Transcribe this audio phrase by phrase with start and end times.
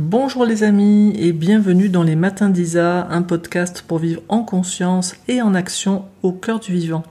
[0.00, 5.16] Bonjour les amis et bienvenue dans les Matins d'Isa, un podcast pour vivre en conscience
[5.26, 7.02] et en action au cœur du vivant.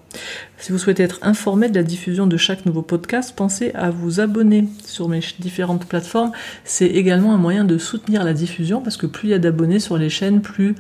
[0.57, 4.21] Si vous souhaitez être informé de la diffusion de chaque nouveau podcast, pensez à vous
[4.21, 6.31] abonner sur mes différentes plateformes.
[6.63, 9.82] C'est également un moyen de soutenir la diffusion parce que plus il y a d'abonnés
[9.82, 10.74] sur les chaînes, plus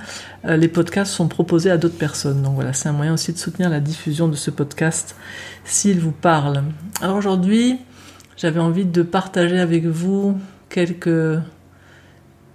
[0.45, 2.41] euh, les podcasts sont proposés à d'autres personnes.
[2.41, 5.17] Donc voilà, c'est un moyen aussi de soutenir la diffusion de ce podcast
[5.65, 6.63] s'il vous parle.
[7.01, 7.79] Alors aujourd'hui,
[8.37, 10.37] j'avais envie de partager avec vous
[10.69, 11.41] quelques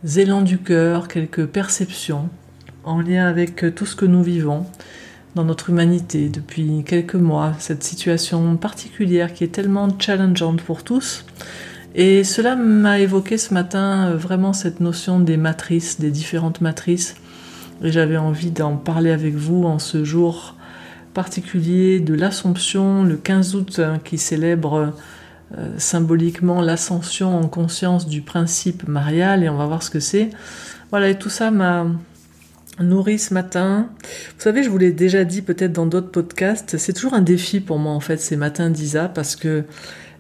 [0.05, 2.29] élans du cœur, quelques perceptions
[2.85, 4.67] en lien avec tout ce que nous vivons
[5.35, 11.25] dans notre humanité depuis quelques mois, cette situation particulière qui est tellement challengeante pour tous.
[11.95, 17.17] Et cela m'a évoqué ce matin euh, vraiment cette notion des matrices, des différentes matrices.
[17.83, 20.57] Et j'avais envie d'en parler avec vous en ce jour
[21.13, 24.95] particulier de l'Assomption, le 15 août, hein, qui célèbre
[25.59, 30.31] euh, symboliquement l'ascension en conscience du principe marial et on va voir ce que c'est.
[30.91, 31.87] Voilà, et tout ça m'a
[32.81, 33.89] nourri ce matin.
[34.03, 37.61] Vous savez, je vous l'ai déjà dit peut-être dans d'autres podcasts, c'est toujours un défi
[37.61, 39.65] pour moi en fait ces matins d'Isa parce que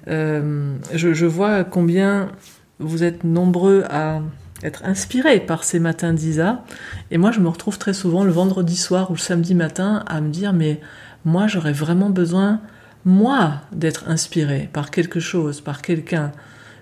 [0.08, 2.30] euh, je, je, vois combien
[2.78, 4.20] vous êtes nombreux à
[4.62, 6.64] être inspirés par ces matins d'Isa
[7.10, 10.20] et moi je me retrouve très souvent le vendredi soir ou le samedi matin à
[10.20, 10.80] me dire mais
[11.24, 12.60] moi j'aurais vraiment besoin
[13.04, 16.32] moi d'être inspiré par quelque chose, par quelqu'un,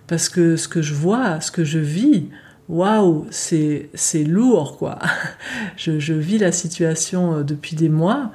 [0.06, 2.28] parce que ce que je vois, ce que je vis,
[2.68, 4.98] waouh, c'est c'est lourd quoi.
[5.76, 8.32] Je, je, vis la situation euh, depuis des mois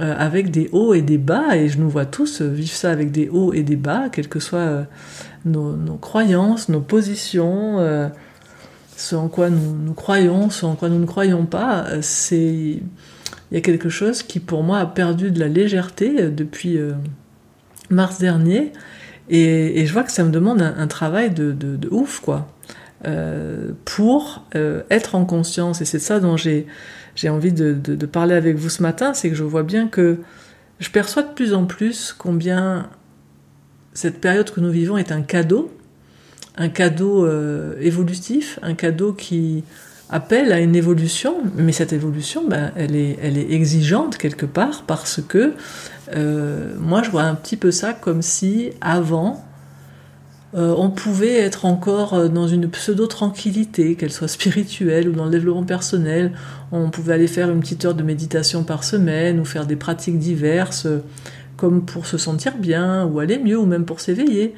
[0.00, 3.10] euh, avec des hauts et des bas et je nous vois tous vivre ça avec
[3.10, 4.84] des hauts et des bas, quelles que soient euh,
[5.44, 8.08] nos, nos, croyances, nos positions, euh,
[8.96, 12.00] ce en quoi nous, nous croyons, ce en quoi nous ne croyons pas.
[12.00, 12.80] C'est
[13.50, 16.92] il y a quelque chose qui pour moi a perdu de la légèreté depuis euh,
[17.90, 18.72] mars dernier.
[19.30, 22.48] Et, je vois que ça me demande un, travail de, ouf quoi.
[23.06, 25.80] Euh, pour euh, être en conscience.
[25.80, 26.66] Et c'est ça dont j'ai
[27.28, 29.14] envie de, parler avec vous ce matin.
[29.14, 30.18] C'est que je vois bien que
[30.78, 32.88] je perçois de plus en plus combien
[33.92, 35.70] cette période que nous vivons est un cadeau.
[36.56, 38.58] Un cadeau euh, évolutif.
[38.62, 39.64] Un cadeau qui
[40.10, 44.84] appelle à une évolution, mais cette évolution, ben, elle, est, elle est exigeante quelque part
[44.86, 45.54] parce que
[46.14, 49.44] euh, moi je vois un petit peu ça comme si avant
[50.54, 55.30] euh, on pouvait être encore euh, dans une pseudo-tranquillité, qu'elle soit spirituelle ou dans le
[55.30, 56.32] développement personnel,
[56.72, 60.18] on pouvait aller faire une petite heure de méditation par semaine ou faire des pratiques
[60.18, 60.86] diverses
[61.58, 64.54] comme pour se sentir bien ou aller mieux ou même pour s'éveiller.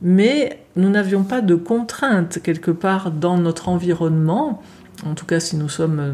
[0.00, 4.62] Mais nous n'avions pas de contraintes quelque part dans notre environnement
[5.04, 6.12] en tout cas si nous sommes euh,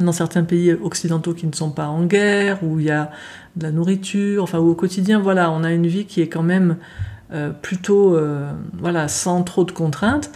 [0.00, 3.10] dans certains pays occidentaux qui ne sont pas en guerre, où il y a
[3.56, 6.42] de la nourriture, enfin où au quotidien, voilà, on a une vie qui est quand
[6.42, 6.76] même
[7.32, 10.30] euh, plutôt, euh, voilà, sans trop de contraintes.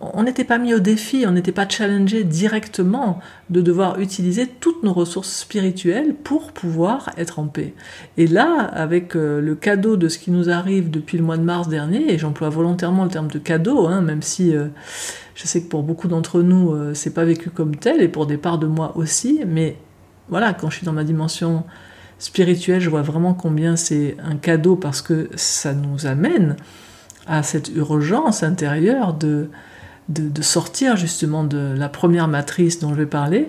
[0.00, 3.18] On n'était pas mis au défi, on n'était pas challengé directement
[3.50, 7.74] de devoir utiliser toutes nos ressources spirituelles pour pouvoir être en paix.
[8.16, 11.42] Et là, avec euh, le cadeau de ce qui nous arrive depuis le mois de
[11.42, 14.68] mars dernier, et j'emploie volontairement le terme de cadeau, hein, même si euh,
[15.34, 18.26] je sais que pour beaucoup d'entre nous, euh, c'est pas vécu comme tel, et pour
[18.26, 19.76] des parts de moi aussi, mais
[20.28, 21.64] voilà, quand je suis dans ma dimension
[22.20, 26.56] spirituelle, je vois vraiment combien c'est un cadeau parce que ça nous amène
[27.26, 29.48] à cette urgence intérieure de
[30.08, 33.48] de, sortir justement de la première matrice dont je vais parler,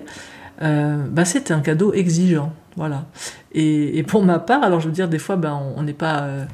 [0.62, 2.52] euh, bah, c'est un cadeau exigeant.
[2.76, 3.06] Voilà.
[3.52, 6.44] Et, pour ma part, alors je veux dire, des fois, ben, on n'est pas euh,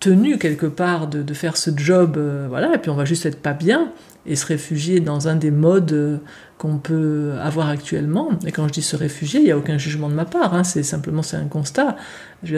[0.00, 3.26] tenu quelque part de, de faire ce job, euh, voilà, et puis on va juste
[3.26, 3.92] être pas bien
[4.26, 6.16] et se réfugier dans un des modes euh,
[6.58, 8.30] qu'on peut avoir actuellement.
[8.46, 10.64] Et quand je dis se réfugier, il n'y a aucun jugement de ma part, hein,
[10.64, 11.96] c'est simplement c'est un constat.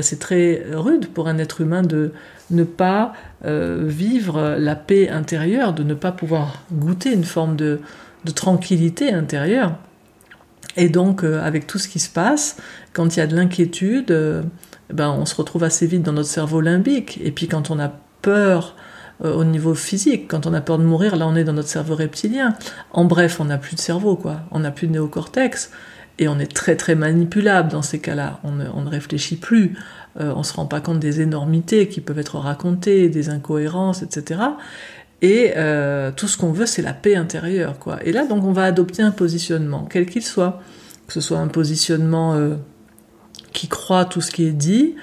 [0.01, 2.13] C'est très rude pour un être humain de
[2.51, 3.13] ne pas
[3.45, 7.81] euh, vivre la paix intérieure, de ne pas pouvoir goûter une forme de,
[8.35, 9.77] tranquillité intérieure.
[10.77, 12.57] Et donc, euh, avec tout ce qui se passe,
[12.93, 14.13] quand il y a de l'inquiétude,
[14.93, 17.21] ben, on se retrouve assez vite dans notre cerveau limbique.
[17.23, 18.77] Et puis, quand on a peur
[19.25, 21.69] euh, au niveau physique, quand on a peur de mourir, là, on est dans notre
[21.69, 22.55] cerveau reptilien.
[22.93, 24.41] En bref, on n'a plus de cerveau, quoi.
[24.51, 25.71] On n'a plus de néocortex.
[26.19, 28.41] Et on est très, très manipulable dans ces cas-là.
[28.43, 29.77] On, on, ne réfléchit plus.
[30.19, 34.41] Euh, on se rend pas compte des énormités qui peuvent être racontées, des incohérences, etc.
[35.21, 37.99] Et euh, tout ce qu'on veut, c'est la paix intérieure, quoi.
[38.05, 40.63] Et là, donc, on va adopter un positionnement, quel qu'il soit,
[41.07, 42.39] que ce soit un positionnement
[43.53, 44.95] qui croit tout ce qui est dit,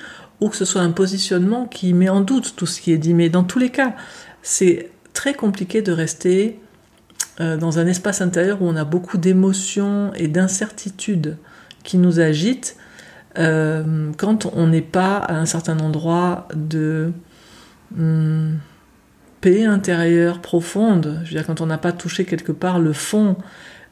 [0.44, 3.14] ou que ce soit un positionnement qui met en doute tout ce qui est dit.
[3.14, 3.96] Mais dans tous les cas,
[4.42, 6.60] c'est très compliqué de rester
[7.40, 11.38] euh, dans un espace intérieur où on a beaucoup d'émotions et d'incertitudes
[11.84, 12.76] qui nous agitent
[13.38, 17.12] euh, quand on n'est pas à un certain endroit de...
[17.98, 18.60] Hum,
[19.44, 21.20] paix intérieure profonde.
[21.26, 23.36] Je veux dire, quand on n'a pas touché quelque part le fond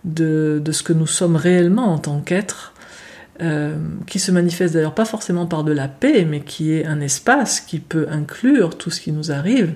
[0.05, 2.73] de, ce que nous sommes réellement en tant qu'être,
[3.39, 3.75] euh,
[4.07, 7.61] qui se manifeste d'ailleurs pas forcément par de la paix, mais qui est un espace
[7.61, 9.73] qui peut inclure tout ce qui nous arrive,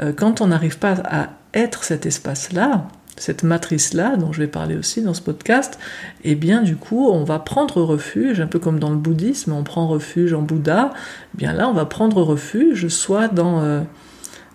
[0.00, 4.74] euh, quand on n'arrive pas à être cet espace-là, cette matrice-là, dont je vais parler
[4.74, 5.78] aussi dans ce podcast,
[6.24, 9.64] eh bien du coup, on va prendre refuge, un peu comme dans le bouddhisme, on
[9.64, 10.92] prend refuge en Bouddha,
[11.34, 13.84] eh bien là, on va prendre refuge soit dans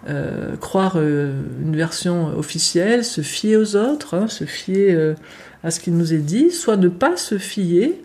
[0.09, 5.15] euh, croire une version officielle, se fier aux autres, hein, se fier
[5.63, 8.01] à ce qui nous est dit, soit ne pas se fier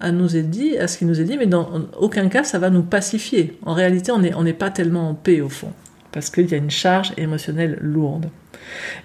[0.00, 1.68] à, nous est dit, à ce qui nous est dit, mais dans
[1.98, 3.58] aucun cas, ça va nous pacifier.
[3.64, 5.72] En réalité, on n'est pas tellement en paix au fond,
[6.12, 8.30] parce qu'il y a une charge émotionnelle lourde.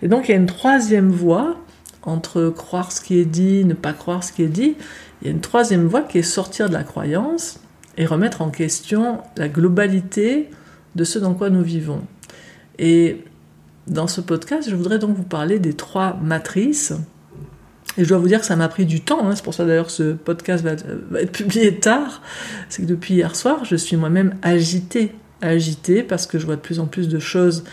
[0.02, 1.58] Et donc il y a une troisième voie
[2.04, 4.76] entre croire ce qui est dit, ne pas croire ce qui est dit.
[5.22, 7.60] Il y a une troisième voie qui est sortir de la croyance
[7.98, 10.50] et remettre en question la globalité
[10.96, 12.02] de ce dans quoi nous vivons.
[12.80, 13.24] Et
[13.88, 16.94] dans ce podcast, je voudrais donc vous parler des trois matrices.
[17.98, 19.36] Et je dois vous dire que ça m'a pris du temps, hein.
[19.36, 22.22] c'est pour ça d'ailleurs que ce podcast va, être publié tard.
[22.70, 25.12] C'est que depuis hier soir, je suis moi-même agitée.
[25.42, 27.64] Agitée parce que je vois de plus en plus de choses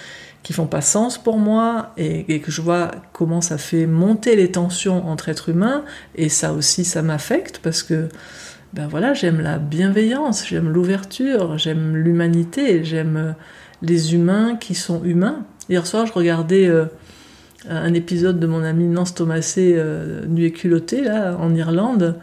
[0.43, 4.51] qui font pas sens pour moi et, que je vois comment ça fait monter les
[4.51, 5.85] tensions entre êtres humains
[6.15, 8.09] et ça aussi ça m'affecte parce que
[8.73, 13.33] ben voilà j'aime la bienveillance j'aime l'ouverture j'aime l'humanité j'aime euh,
[13.83, 16.87] les humains qui sont humains hier soir je regardais euh,
[17.69, 22.17] un épisode de mon ami Nance Thomasé euh, nu et culotté là en Irlande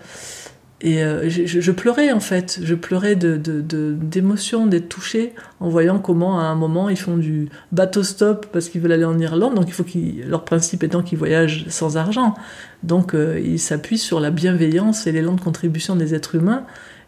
[0.80, 6.40] et euh, je, pleurais en fait, je pleurais d'émotion, de, d'être touchée en voyant comment
[6.40, 9.66] à un moment ils font du bateau stop parce qu'ils veulent aller en Irlande, donc
[9.68, 9.86] il faut
[10.28, 12.36] leur principe étant qu'ils voyagent sans argent.
[12.84, 16.64] Donc euh, ils s'appuient sur la bienveillance et l'élan de contribution des êtres humains.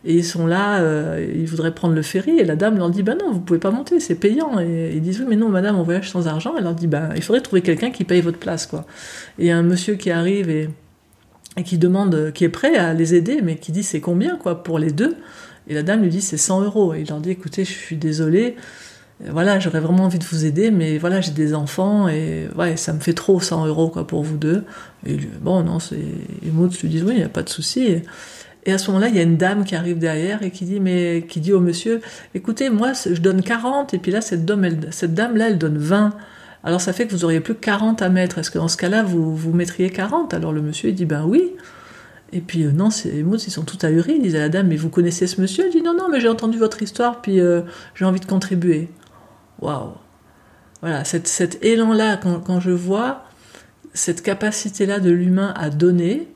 [0.06, 3.04] Et ils sont là, euh, ils voudraient prendre le ferry, et la dame leur dit
[3.04, 4.60] Ben non, vous pouvez pas monter, c'est payant.
[4.60, 6.54] Et ils disent Oui, mais non, madame, on voyage sans argent.
[6.58, 8.86] Elle leur dit Ben, il faudrait trouver quelqu'un qui paye votre place, quoi.
[9.38, 10.70] Et un monsieur qui arrive et
[11.66, 14.80] qui demande, qui est prêt à les aider, mais qui dit c'est combien quoi pour
[14.80, 15.18] les deux?
[15.68, 16.94] Et la dame lui dit c'est 100 euros.
[16.94, 18.56] Et il leur dit écoutez, je suis désolé,
[19.28, 22.94] voilà, j'aurais vraiment envie de vous aider, mais voilà, j'ai des enfants et ouais, ça
[22.94, 24.64] me fait trop 100 euros quoi pour vous deux.
[25.06, 25.98] Et lui, bon non, c'est
[26.54, 28.02] Maud lui dit oui, il n'y a pas de souci.
[28.66, 30.80] Et à ce moment-là, il y a une dame qui arrive derrière et qui dit,
[30.80, 32.02] mais qui dit au monsieur,
[32.36, 36.14] écoutez, moi, je donne 40, et puis là, cette dame, cette dame-là, elle donne 20
[36.64, 38.38] alors ça fait que vous auriez plus 40 à mettre.
[38.38, 41.24] Est-ce que dans ce cas-là, vous, vous mettriez 40 Alors le monsieur, il dit, ben
[41.26, 41.54] oui.
[42.32, 44.16] Et puis, euh, non, les mots, ils sont tout ahuris.
[44.18, 45.66] Il disait à la dame, mais vous connaissez ce monsieur?
[45.66, 47.62] Elle dit, non, non, mais j'ai entendu votre histoire, puis euh,
[47.96, 48.90] j'ai envie de contribuer.
[49.62, 49.94] Waouh
[50.82, 53.24] Voilà, cet élan-là, quand, je vois
[53.94, 56.28] cette capacité-là de l'humain à donner,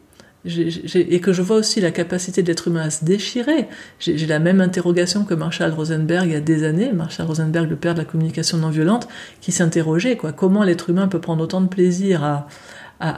[0.45, 3.67] et que je vois aussi la capacité de l'être humain à se déchirer.
[3.99, 7.77] J'ai la même interrogation que Marshall Rosenberg il y a des années, Marshall Rosenberg, le
[7.77, 9.07] père de la communication non violente,
[9.39, 12.47] qui s'interrogeait quoi, comment l'être humain peut prendre autant de plaisir à,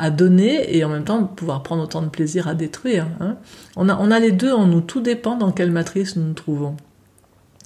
[0.10, 3.06] donner et en même temps pouvoir prendre autant de plaisir à détruire.
[3.20, 3.38] Hein.
[3.76, 6.34] On, a, on a les deux en nous, tout dépend dans quelle matrice nous nous
[6.34, 6.76] trouvons.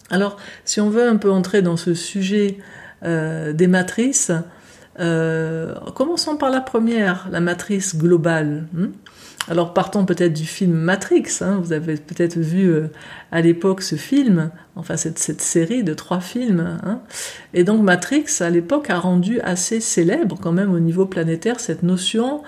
[0.10, 2.58] Alors, si on veut un peu entrer dans ce sujet
[3.04, 4.32] euh, des matrices,
[5.00, 8.68] euh, commençons par la première, la matrice globale.
[8.78, 8.90] Hein.
[9.50, 11.60] Alors partons peut-être du film Matrix, hein.
[11.64, 12.88] vous avez peut-être vu euh,
[13.32, 16.78] à l'époque ce film, enfin cette, série de trois films.
[16.84, 17.02] Hein.
[17.56, 21.82] Et donc Matrix à l'époque a rendu assez célèbre quand même au niveau planétaire cette
[21.82, 22.44] notion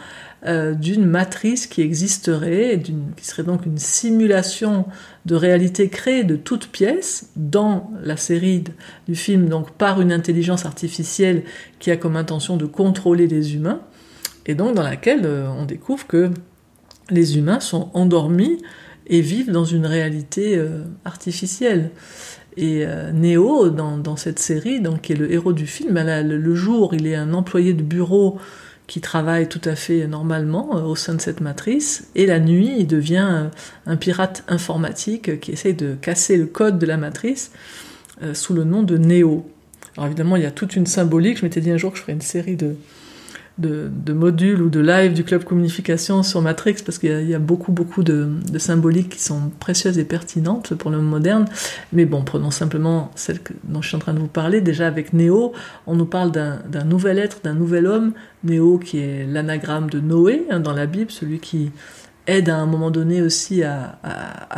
[0.46, 2.80] euh, d'une matrice qui existerait,
[3.18, 4.86] qui serait donc une simulation
[5.26, 8.64] de réalité créée de toutes pièces dans la série
[9.08, 11.42] du film, donc par une intelligence artificielle
[11.80, 13.82] qui a comme intention de contrôler les humains,
[14.46, 16.32] et donc dans laquelle euh, on découvre que
[17.10, 18.60] les humains sont endormis
[19.08, 21.92] et vivent dans une réalité euh, artificielle.
[22.58, 26.94] Et euh, Neo, dans, cette série, donc, qui est le héros du film, le, jour,
[26.94, 28.38] il est un employé de bureau
[28.88, 32.74] qui travaille tout à fait normalement euh, au sein de cette matrice, et la nuit,
[32.80, 33.50] il devient
[33.86, 37.52] un pirate informatique qui essaye de casser le code de la matrice
[38.34, 39.50] sous le nom de Neo.
[39.98, 41.40] Alors évidemment, il y a toute une symbolique.
[41.40, 42.76] Je m'étais dit un jour que je ferais une série de,
[43.58, 47.72] de, modules ou de live du club communication sur Matrix parce qu'il y, a beaucoup
[47.72, 51.46] beaucoup de, symboliques qui sont précieuses et pertinentes pour monde moderne.
[51.94, 54.62] Mais bon, prenons simplement celle dont je suis en train de vous parler.
[54.62, 55.54] Déjà avec Néo,
[55.88, 58.14] on nous parle d'un nouvel être, d'un nouvel homme.
[58.44, 61.72] Néo qui est l'anagramme de Noé hein, dans la Bible, celui qui
[62.26, 64.00] aide à un moment donné aussi à,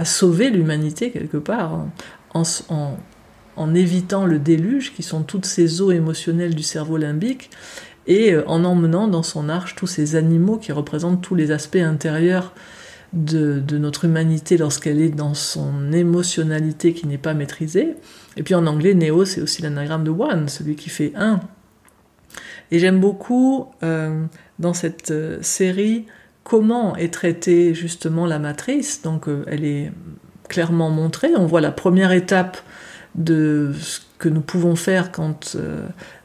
[0.06, 1.86] sauver l'humanité quelque part
[2.34, 7.50] en évitant le déluge qui sont toutes ces eaux émotionnelles du cerveau limbique
[8.08, 11.76] et euh, en emmenant dans son arche tous ces animaux qui représentent tous les aspects
[11.76, 12.54] intérieurs
[13.14, 17.96] de, notre humanité lorsqu'elle est dans son émotionnalité qui n'est pas maîtrisée.
[18.38, 21.40] Et puis en anglais, Neo, c'est aussi l'anagramme de One, celui qui fait un.
[22.72, 24.26] Et j'aime beaucoup euh,
[24.58, 26.08] dans cette euh, série
[26.44, 29.04] comment est traitée justement la matrice.
[29.04, 29.92] Donc elle est
[30.50, 31.30] clairement montrée.
[31.38, 32.58] On voit la première étape
[33.16, 35.56] de ce que nous pouvons faire quand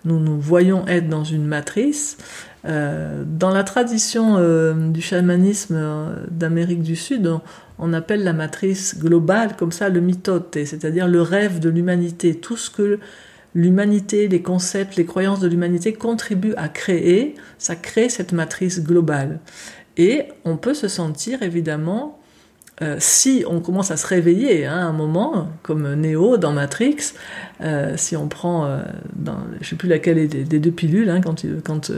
[0.09, 2.17] nous nous voyons être dans une matrice.
[2.65, 7.31] Euh, dans la tradition euh, du chamanisme euh, d'Amérique du Sud,
[7.79, 12.57] on, appelle la matrice globale comme ça le mitote, c'est-à-dire le rêve de l'humanité, tout
[12.57, 12.99] ce que
[13.55, 19.39] l'humanité, les concepts, les croyances de l'humanité contribuent à créer, ça crée cette matrice globale.
[19.97, 22.18] Et on peut se sentir évidemment
[22.81, 27.13] euh, si on commence à se réveiller hein, à un moment, comme Neo dans Matrix,
[27.61, 28.83] euh, si on prend, euh,
[29.17, 31.91] dans, je sais plus laquelle des, deux pilules, hein, quand, quand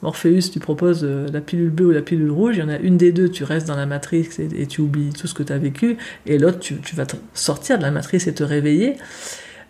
[0.00, 2.96] Morpheus tu proposes la pilule bleue ou la pilule rouge, il y en a une
[2.96, 5.58] des deux, tu restes dans la Matrix et, tu oublies tout ce que tu as
[5.58, 8.96] vécu, et l'autre, tu, vas sortir de la matrice et te réveiller.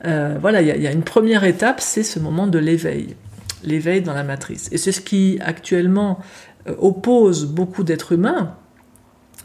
[0.05, 3.17] voilà, il y, y, a une première étape, c'est ce moment de l'éveil,
[3.65, 4.69] l'éveil dans la matrice.
[4.71, 6.21] Et c'est ce qui actuellement
[6.79, 8.55] oppose beaucoup d'êtres humains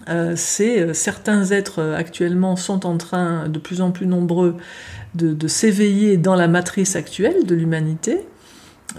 [0.10, 4.56] euh, c'est euh, certains êtres euh, actuellement sont en train, de plus en plus nombreux,
[5.16, 8.20] de, s'éveiller dans la matrice actuelle de l'humanité,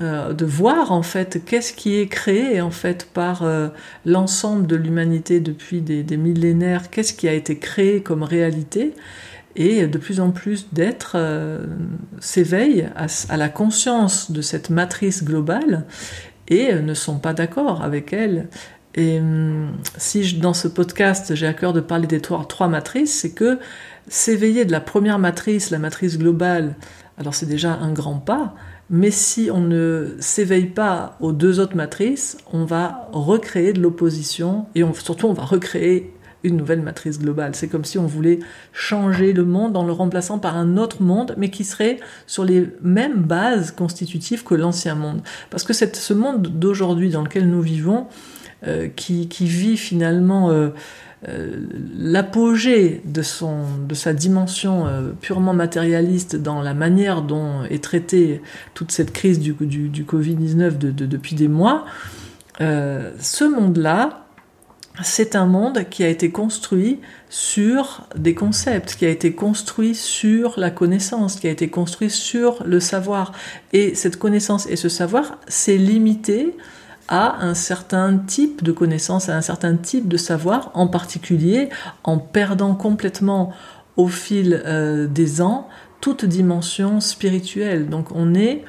[0.00, 3.44] de voir en fait qu'est-ce qui est créé en fait par
[4.04, 8.94] l'ensemble de l'humanité depuis des, millénaires, qu'est-ce qui a été créé comme réalité,
[9.54, 11.16] et de plus en plus d'êtres
[12.20, 15.84] s'éveillent à, la conscience de cette matrice globale
[16.48, 18.48] et ne sont pas d'accord avec elle
[18.94, 23.20] et hum, si dans ce podcast j'ai à cœur de parler des trois, trois matrices,
[23.20, 23.58] c'est que
[24.08, 26.74] s'éveiller de la première matrice, la matrice globale,
[27.18, 28.54] alors c'est déjà un grand pas,
[28.90, 34.66] mais si on ne s'éveille pas aux deux autres matrices, on va recréer de l'opposition
[34.74, 36.14] et surtout on va recréer
[36.44, 37.54] une nouvelle matrice globale.
[37.54, 38.38] C'est comme si on voulait
[38.72, 42.68] changer le monde en le remplaçant par un autre monde, mais qui serait sur les
[42.80, 45.20] mêmes bases constitutives que l'ancien monde.
[45.50, 48.06] Parce que ce monde d'aujourd'hui dans lequel nous vivons,
[48.66, 50.70] euh, qui, vit finalement euh,
[51.28, 51.60] euh,
[51.96, 53.22] l'apogée de,
[53.86, 54.86] de sa dimension
[55.20, 58.42] purement matérialiste dans la manière dont est traitée
[58.74, 61.84] toute cette crise du, du, Covid-19 depuis des mois,
[62.58, 64.26] ce monde-là,
[65.04, 66.98] c'est un monde qui a été construit
[67.30, 72.64] sur des concepts, qui a été construit sur la connaissance, qui a été construit sur
[72.64, 73.30] le savoir.
[73.72, 76.56] Et cette connaissance et ce savoir, c'est limité
[77.08, 81.70] à un certain type de connaissance, à un certain type de savoir, en particulier
[82.04, 83.52] en perdant complètement
[83.96, 85.68] au fil euh, des ans
[86.00, 87.88] toute dimension spirituelle.
[87.88, 88.62] Donc on est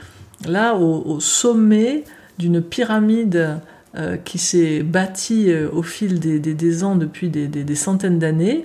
[0.47, 2.03] là au, sommet
[2.39, 3.59] d'une pyramide
[3.95, 8.63] euh, qui s'est bâtie euh, au fil des, ans depuis des, centaines d'années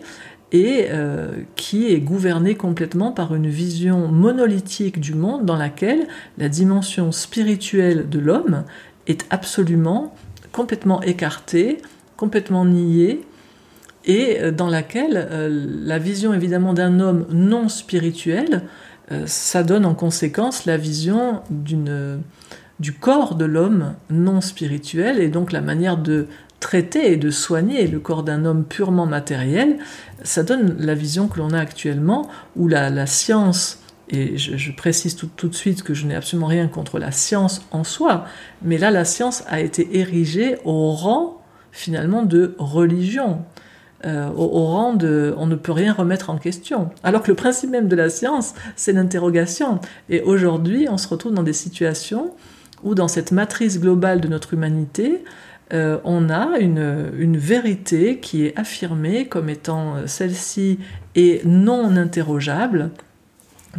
[0.52, 0.88] et
[1.56, 6.06] qui est gouvernée complètement par une vision monolithique du monde dans laquelle
[6.38, 8.62] la dimension spirituelle de l'homme
[9.06, 10.14] est absolument
[10.52, 11.78] complètement écartée,
[12.16, 13.26] complètement niée,
[14.04, 18.62] et euh, dans laquelle euh, la vision évidemment d'un homme non spirituel,
[19.12, 25.52] euh, ça donne en conséquence la vision du corps de l'homme non spirituel, et donc
[25.52, 26.26] la manière de
[26.60, 29.78] traiter et de soigner le corps d'un homme purement matériel,
[30.22, 33.80] ça donne la vision que l'on a actuellement, où la, la science
[34.14, 37.84] et je, précise tout, de suite que je n'ai absolument rien contre la science en
[37.84, 38.24] soi,
[38.62, 41.40] mais là la science a été érigée au rang
[41.72, 43.42] finalement de religion,
[44.04, 46.90] euh, au, rang de on ne peut rien remettre en question.
[47.02, 49.80] Alors que le principe même de la science, c'est l'interrogation.
[50.08, 52.32] Et aujourd'hui, on se retrouve dans des situations
[52.82, 55.24] où dans cette matrice globale de notre humanité,
[55.72, 60.78] euh, on a une, une, vérité qui est affirmée comme étant euh, celle-ci
[61.14, 62.90] et non interrogeable,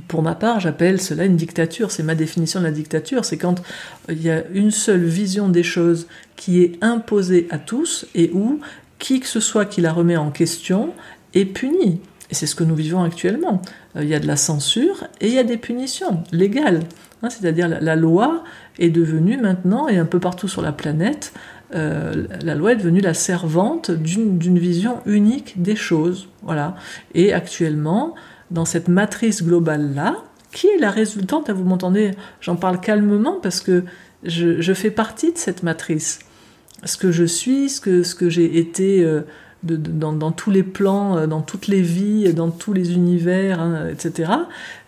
[0.07, 1.91] pour ma part, j'appelle cela une dictature.
[1.91, 3.25] C'est ma définition de la dictature.
[3.25, 3.61] C'est quand
[4.09, 8.59] il y a une seule vision des choses qui est imposée à tous et où
[8.99, 10.93] qui que ce soit qui la remet en question
[11.33, 12.01] est puni.
[12.29, 13.61] Et c'est ce que nous vivons actuellement.
[13.95, 16.81] Euh, il y a de la censure et il y a des punitions légales.
[17.21, 18.43] Hein, c'est-à-dire la, loi
[18.77, 21.33] est devenue maintenant, et un peu partout sur la planète,
[21.73, 26.27] euh, la loi est devenue la servante d'une vision unique des choses.
[26.43, 26.75] Voilà.
[27.13, 28.15] Et actuellement,
[28.51, 30.15] dans cette matrice globale-là,
[30.51, 32.11] qui est la résultante, vous m'entendez,
[32.41, 33.83] j'en parle calmement parce que
[34.23, 36.19] je, fais partie de cette matrice.
[36.83, 39.21] Ce que je suis, ce que, ce que j'ai été euh,
[39.63, 44.31] dans, tous les plans, euh, dans toutes les vies, dans tous les univers, hein, etc.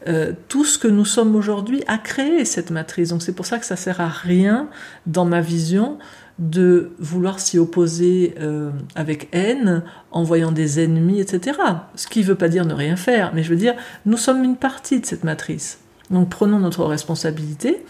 [0.07, 3.09] Euh, tout ce que nous sommes aujourd'hui a créé cette matrice.
[3.09, 4.69] Donc c'est pour ça que ça sert à rien,
[5.05, 5.97] dans ma vision,
[6.39, 11.57] de vouloir s'y opposer euh, avec haine, en voyant des ennemis, etc.
[11.95, 13.73] Ce qui ne veut pas dire ne rien faire, mais je veux dire,
[14.05, 15.79] nous sommes une partie de cette matrice.
[16.11, 17.83] Donc prenons notre responsabilité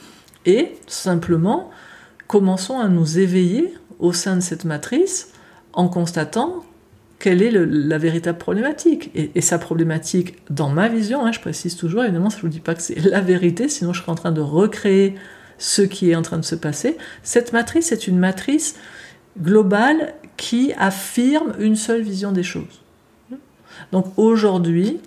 [0.46, 1.70] et simplement
[2.27, 5.34] commençons à nous éveiller au sein de cette matrice
[5.74, 6.63] en constatant
[7.20, 9.12] quelle est la véritable problématique.
[9.16, 12.60] Et, sa problématique, dans ma vision, hein, je précise toujours, évidemment, je ne vous dis
[12.60, 15.16] pas que c'est la vérité, sinon je serais en train de recréer
[15.58, 16.98] ce qui est en train de se passer.
[17.24, 18.76] Cette matrice est une matrice
[19.42, 22.82] globale qui affirme une seule vision des choses.
[23.92, 25.00] Donc aujourd'hui,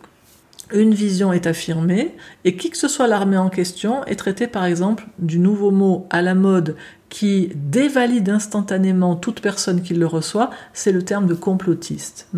[0.73, 2.15] une vision est affirmée
[2.45, 6.07] et qui que ce soit l'armée en question est traité par exemple du nouveau mot
[6.11, 6.77] à la mode
[7.09, 12.29] qui dévalide instantanément toute personne qui le reçoit, c'est le terme de complotiste.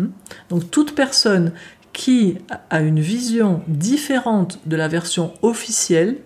[0.49, 1.51] Donc toute personne
[1.93, 2.39] qui
[2.71, 6.17] a une vision différente de la version officielle,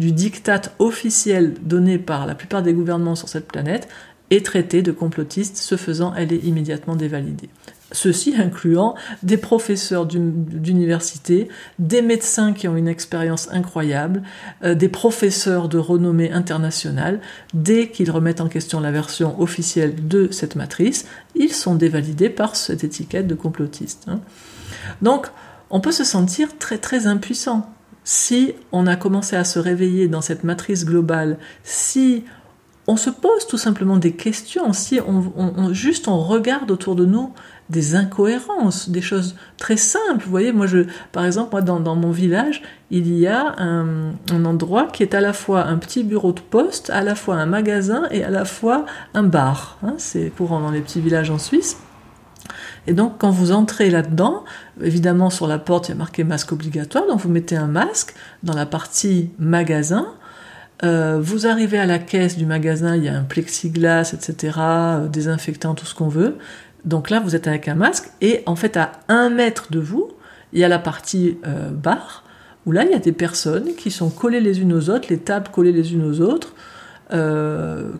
[0.00, 3.86] du diktat officiel donné par la plupart des gouvernements sur cette planète,
[4.30, 7.50] est traitée de complotiste, ce faisant, elle est immédiatement dévalidée.
[7.92, 14.22] Ceci incluant des professeurs d'université, des médecins qui ont une expérience incroyable,
[14.62, 17.20] euh, des professeurs de renommée internationale.
[17.52, 22.56] Dès qu'ils remettent en question la version officielle de cette matrice, ils sont dévalidés par
[22.56, 24.04] cette étiquette de complotiste.
[24.06, 24.20] Hein.
[25.02, 25.26] Donc,
[25.68, 27.68] on peut se sentir très très impuissant
[28.04, 32.24] si on a commencé à se réveiller dans cette matrice globale, si
[32.86, 37.32] on se pose tout simplement des questions, si on, juste on regarde autour de nous
[37.68, 40.24] des incohérences, des choses très simples.
[40.24, 44.14] Vous voyez, moi, je, par exemple, moi, dans, mon village, il y a un,
[44.44, 47.46] endroit qui est à la fois un petit bureau de poste, à la fois un
[47.46, 49.78] magasin et à la fois un bar.
[49.84, 49.94] Hein.
[49.98, 51.76] C'est courant dans les petits villages en Suisse.
[52.88, 54.44] Et donc, quand vous entrez là-dedans,
[54.82, 57.06] évidemment, sur la porte, il y a marqué masque obligatoire.
[57.06, 60.06] Donc, vous mettez un masque dans la partie magasin.
[60.82, 65.08] Euh, vous arrivez à la caisse du magasin, il y a un plexiglas, etc., euh,
[65.08, 66.38] désinfectant, tout ce qu'on veut.
[66.84, 70.08] Donc là, vous êtes avec un masque et en fait, à un mètre de vous,
[70.54, 72.24] il y a la partie euh, bar
[72.64, 75.18] où là, il y a des personnes qui sont collées les unes aux autres, les
[75.18, 76.54] tables collées les unes aux autres,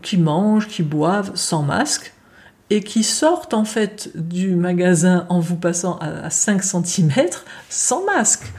[0.03, 2.15] qui mangent, qui boivent sans masque
[2.71, 7.13] et qui sortent en fait du magasin en vous passant à, 5 cm
[7.69, 8.53] sans masque.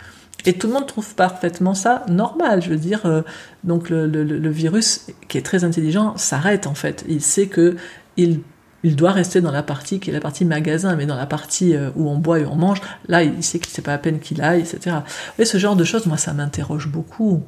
[0.45, 2.61] Et tout le monde trouve parfaitement ça normal.
[2.61, 3.21] Je veux dire, euh,
[3.63, 7.05] donc le, virus, qui est très intelligent, s'arrête en fait.
[7.07, 7.75] Il sait que
[8.17, 8.41] il
[8.83, 11.75] il doit rester dans la partie qui est la partie magasin, mais dans la partie
[11.75, 14.19] euh, où on boit et on mange, là, il sait que c'est pas la peine
[14.19, 14.97] qu'il aille, etc.
[15.37, 17.43] Et ce genre de choses, moi, ça m'interroge beaucoup.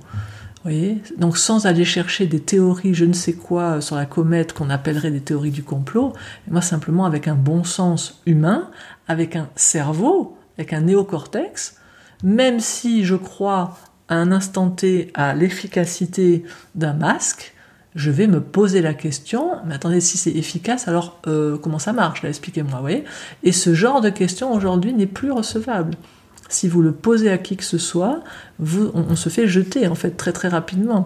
[1.17, 4.69] Donc, sans aller chercher des théories, je ne sais quoi, euh, sur la comète qu'on
[4.69, 6.13] appellerait des théories du complot,
[6.49, 8.69] moi, simplement avec un bon sens humain,
[9.07, 11.77] avec un cerveau, avec un néocortex,
[12.23, 16.43] même si je crois à un instant T à l'efficacité
[16.75, 17.53] d'un masque,
[17.95, 21.93] je vais me poser la question, mais attendez, si c'est efficace, alors euh, comment ça
[21.93, 22.23] marche?
[22.23, 23.03] Expliquez-moi, vous voyez.
[23.43, 25.95] Et ce genre de question aujourd'hui n'est plus recevable.
[26.53, 28.21] Si vous le posez à qui que ce soit,
[28.59, 31.05] on se fait jeter en fait très très rapidement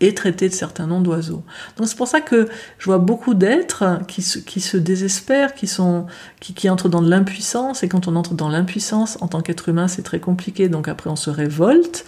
[0.00, 1.42] et traiter de certains noms d'oiseaux.
[1.76, 5.66] Donc c'est pour ça que je vois beaucoup d'êtres qui se, qui se désespèrent, qui,
[5.66, 6.06] sont,
[6.40, 9.68] qui, qui entrent dans de l'impuissance, et quand on entre dans l'impuissance, en tant qu'être
[9.68, 12.04] humain, c'est très compliqué, donc après on se révolte,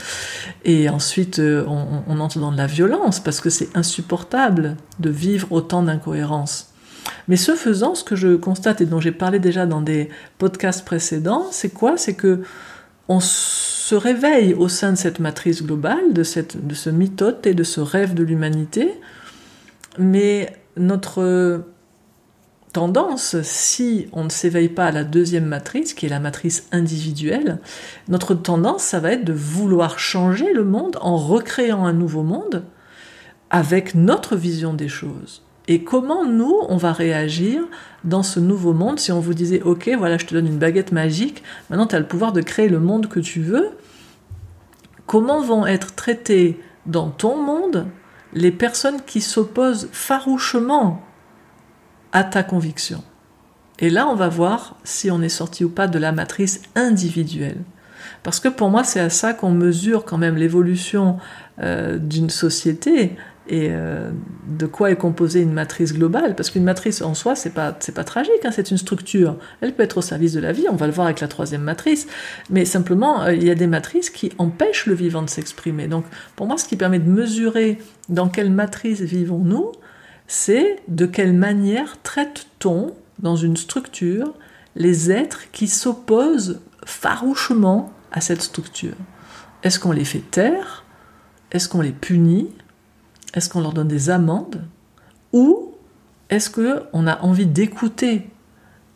[0.64, 5.10] et ensuite euh, on, on entre dans de la violence, parce que c'est insupportable de
[5.10, 6.73] vivre autant d'incohérences.
[7.28, 10.84] Mais ce faisant, ce que je constate et dont j'ai parlé déjà dans des podcasts
[10.84, 11.96] précédents, c'est quoi?
[11.96, 12.42] C'est que
[13.08, 17.62] on se réveille au sein de cette matrice globale, de, de ce mythote et de
[17.64, 18.94] ce rêve de l'humanité,
[19.98, 21.64] mais notre
[22.72, 27.60] tendance, si on ne s'éveille pas à la deuxième matrice, qui est la matrice individuelle,
[28.08, 32.64] notre tendance, ça va être de vouloir changer le monde en recréant un nouveau monde
[33.50, 35.42] avec notre vision des choses.
[35.66, 37.62] Et comment nous, on va réagir
[38.04, 40.92] dans ce nouveau monde si on vous disait, ok, voilà, je te donne une baguette
[40.92, 43.70] magique, maintenant tu as le pouvoir de créer le monde que tu veux,
[45.06, 47.86] comment vont être traitées dans ton monde
[48.34, 51.02] les personnes qui s'opposent farouchement
[52.12, 53.02] à ta conviction?
[53.78, 57.62] Et là, on va voir si on est sorti ou pas de la matrice individuelle.
[58.22, 61.18] Parce que pour moi, c'est à ça qu'on mesure quand même l'évolution
[61.60, 64.10] euh, d'une société et euh,
[64.46, 66.34] de quoi est composée une matrice globale?
[66.34, 69.36] Parce qu'une matrice en soi, c'est pas c'est pas tragique, hein, c'est une structure.
[69.60, 70.64] Elle peut être au service de la vie.
[70.70, 72.06] On va le voir avec la troisième matrice.
[72.48, 75.88] Mais simplement, euh, il y a des matrices qui empêchent le vivant de s'exprimer.
[75.88, 77.78] Donc, pour moi, ce qui permet de mesurer
[78.08, 79.72] dans quelle matrice vivons-nous,
[80.26, 84.32] c'est de quelle manière traite-t-on dans une structure
[84.74, 88.96] les êtres qui s'opposent farouchement à cette structure?
[89.62, 90.84] Est-ce qu'on les fait taire?
[91.52, 92.48] Est-ce qu'on les punit?
[93.34, 94.62] Est-ce qu'on leur donne des amendes
[95.32, 95.72] Ou
[96.30, 98.30] est-ce qu'on a envie d'écouter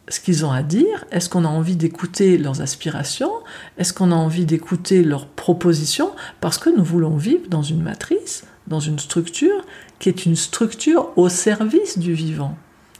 [0.08, 1.04] ce qu'ils ont à dire?
[1.10, 3.32] Est-ce qu'on a envie d'écouter leurs aspirations?
[3.76, 6.12] Est-ce qu'on a envie d'écouter leurs propositions?
[6.40, 9.64] Parce que nous voulons vivre dans une matrice, dans une structure
[9.98, 12.56] qui est une structure au service du vivant.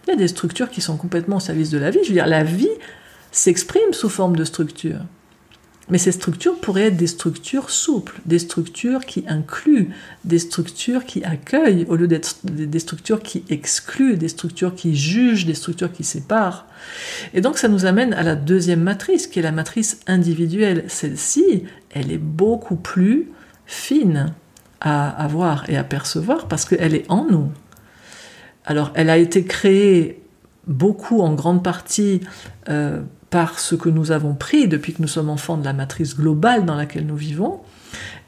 [0.07, 2.01] Il y a des structures qui sont complètement au service de la vie.
[2.03, 2.69] Je veux dire, la vie
[3.31, 5.01] s'exprime sous forme de structure.
[5.91, 9.91] Mais ces structures pourraient être des structures souples, des structures qui incluent,
[10.25, 15.47] des structures qui accueillent, au lieu d'être des structures qui excluent, des structures qui jugent,
[15.47, 16.67] des structures qui séparent.
[17.33, 20.85] Et donc ça nous amène à la deuxième matrice, qui est la matrice individuelle.
[20.89, 23.29] Celle-ci, elle est beaucoup plus
[23.67, 24.35] fine
[24.81, 27.49] à avoir et à percevoir parce qu'elle est en nous.
[28.65, 30.21] Alors elle a été créée
[30.67, 32.21] beaucoup en grande partie
[32.69, 36.17] euh, par ce que nous avons pris depuis que nous sommes enfants de la matrice
[36.17, 37.61] globale dans laquelle nous vivons,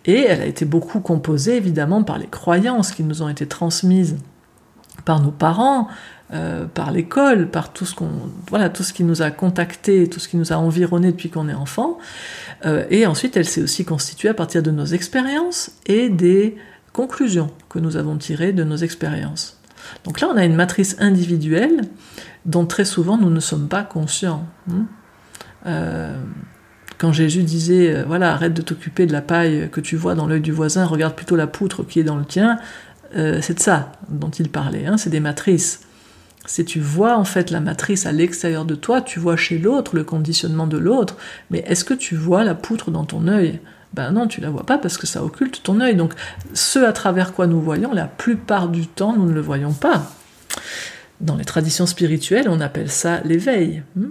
[0.04, 4.16] et elle a été beaucoup composée évidemment par les croyances qui nous ont été transmises
[5.04, 5.88] par nos parents,
[6.32, 8.10] euh, par l'école, par tout ce qu'on,
[8.48, 11.48] voilà, tout ce qui nous a contacté, tout ce qui nous a environné depuis qu'on
[11.48, 11.98] est enfant.
[12.64, 16.56] Euh, et ensuite, elle s'est aussi constituée à partir de nos expériences et des
[16.92, 19.59] conclusions que nous avons tirées de nos expériences.
[20.04, 21.82] Donc là, on a une matrice individuelle
[22.46, 24.46] dont très souvent nous ne sommes pas conscients.
[24.70, 24.86] Hein.
[25.66, 26.16] Euh,
[26.98, 30.26] quand Jésus disait, euh, voilà, arrête de t'occuper de la paille que tu vois dans
[30.26, 32.58] l'œil du voisin, regarde plutôt la poutre qui est dans le tien,
[33.16, 35.80] euh, c'est de ça dont il parlait, hein, c'est des matrices.
[36.46, 39.94] Si tu vois en fait la matrice à l'extérieur de toi, tu vois chez l'autre
[39.94, 41.16] le conditionnement de l'autre,
[41.50, 43.60] mais est-ce que tu vois la poutre dans ton œil?
[43.92, 45.96] Ben non, tu la vois pas parce que ça occulte ton œil.
[45.96, 46.14] Donc
[46.54, 50.12] ce à travers quoi nous voyons, la plupart du temps, nous ne le voyons pas.
[51.20, 53.82] Dans les traditions spirituelles, on appelle ça l'éveil.
[53.96, 54.10] Hmm.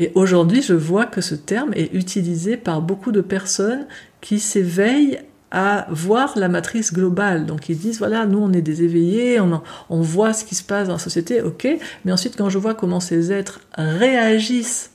[0.00, 3.86] Et aujourd'hui, je vois que ce terme est utilisé par beaucoup de personnes
[4.20, 7.46] qui s'éveillent à voir la matrice globale.
[7.46, 10.64] Donc ils disent, voilà, nous on est des éveillés, on, on voit ce qui se
[10.64, 11.68] passe dans la société, ok,
[12.04, 14.90] mais ensuite quand je vois comment ces êtres réagissent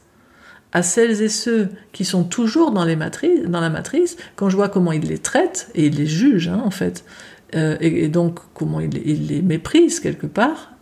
[0.72, 5.08] à celles et ceux qui sont toujours dans, la matrice, quand je vois comment ils
[5.08, 7.04] les traitent, et ils les jugent hein, en fait,
[7.56, 10.74] euh, et, donc comment ils, les méprisent quelque part,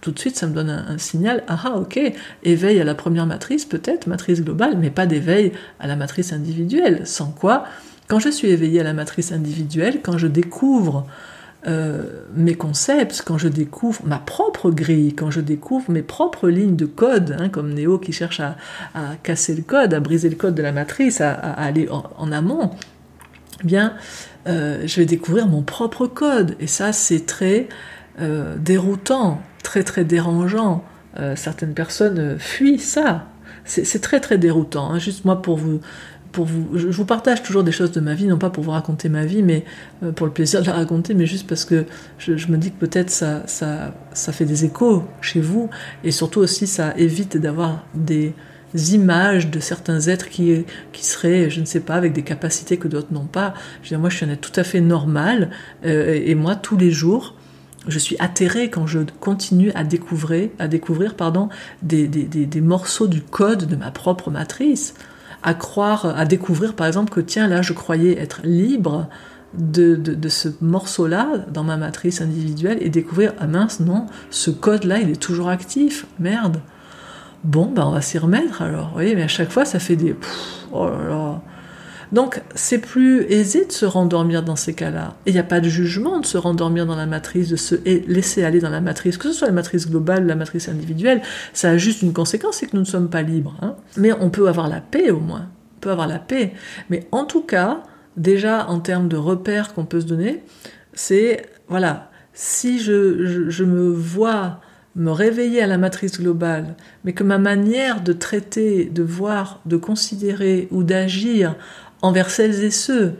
[0.00, 2.00] tout de suite ça me donne un, signal, ah, ah ok,
[2.44, 7.06] éveil à la première matrice peut-être, matrice globale, mais pas d'éveil à la matrice individuelle,
[7.06, 7.64] sans quoi,
[8.08, 11.06] quand je suis éveillé à la matrice individuelle, quand je découvre
[11.66, 16.74] euh, mes concepts, quand je découvre ma propre grille, quand je découvre mes propres lignes
[16.74, 18.56] de code, hein, comme Néo qui cherche à,
[19.22, 22.70] casser le code, à briser le code de la matrice, à, aller en, amont,
[23.62, 23.94] eh bien,
[24.48, 26.56] euh, je vais découvrir mon propre code.
[26.58, 27.68] Et ça, c'est très
[28.20, 30.84] euh, déroutant, très très dérangeant.
[31.36, 33.26] certaines personnes fuient ça.
[33.64, 34.90] C'est très très déroutant.
[34.90, 34.98] Hein.
[34.98, 35.80] Juste moi pour vous
[36.40, 39.08] vous, je, vous partage toujours des choses de ma vie, non pas pour vous raconter
[39.08, 39.64] ma vie, mais
[40.02, 41.84] euh, pour le plaisir de la raconter, mais juste parce que
[42.18, 45.68] je, me dis que peut-être ça, ça, fait des échos chez vous,
[46.04, 48.34] et surtout aussi ça évite d'avoir des
[48.94, 53.12] images de certains êtres qui, seraient, je ne sais pas, avec des capacités que d'autres
[53.12, 53.52] n'ont pas.
[53.82, 55.50] Je veux dire, moi, je suis un être tout à fait normal,
[55.84, 57.36] euh, et moi, tous les jours,
[57.88, 61.48] je suis atterrée quand je continue à découvrir, à découvrir pardon,
[61.82, 64.94] des morceaux du code de ma propre matrice
[65.42, 69.08] à croire, à découvrir par exemple que tiens là je croyais être libre
[69.54, 74.98] de, de, ce morceau-là dans ma matrice individuelle et découvrir ah mince non ce code-là
[74.98, 76.60] il est toujours actif merde.
[77.44, 78.88] Bon ben on va s'y remettre alors.
[78.88, 80.16] Vous voyez mais à chaque fois ça fait des
[80.72, 81.42] oh là là
[82.12, 85.16] donc c'est plus aisé de se rendormir dans ces cas-là.
[85.26, 88.44] Il n'y a pas de jugement de se rendormir dans la matrice, de se laisser
[88.44, 91.22] aller dans la matrice, que ce soit la matrice globale, la matrice individuelle,
[91.54, 93.56] ça a juste une conséquence, c'est que nous ne sommes pas libres.
[93.62, 93.76] Hein.
[93.96, 96.52] Mais on peut avoir la paix au moins, on peut avoir la paix.
[96.90, 97.82] Mais en tout cas,
[98.16, 100.42] déjà en termes de repères qu'on peut se donner,
[100.92, 104.60] c'est, voilà, si je me vois
[104.94, 109.76] me réveiller à la matrice globale, mais que ma manière de traiter, de voir, de
[109.76, 111.56] considérer ou d'agir
[112.02, 113.14] envers celles et ceux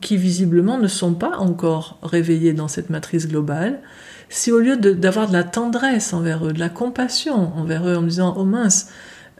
[0.00, 3.80] qui visiblement ne sont pas encore réveillés dans cette matrice globale,
[4.28, 8.02] si au lieu d'avoir de, la tendresse envers eux, de la compassion envers eux en
[8.02, 8.88] disant oh mince,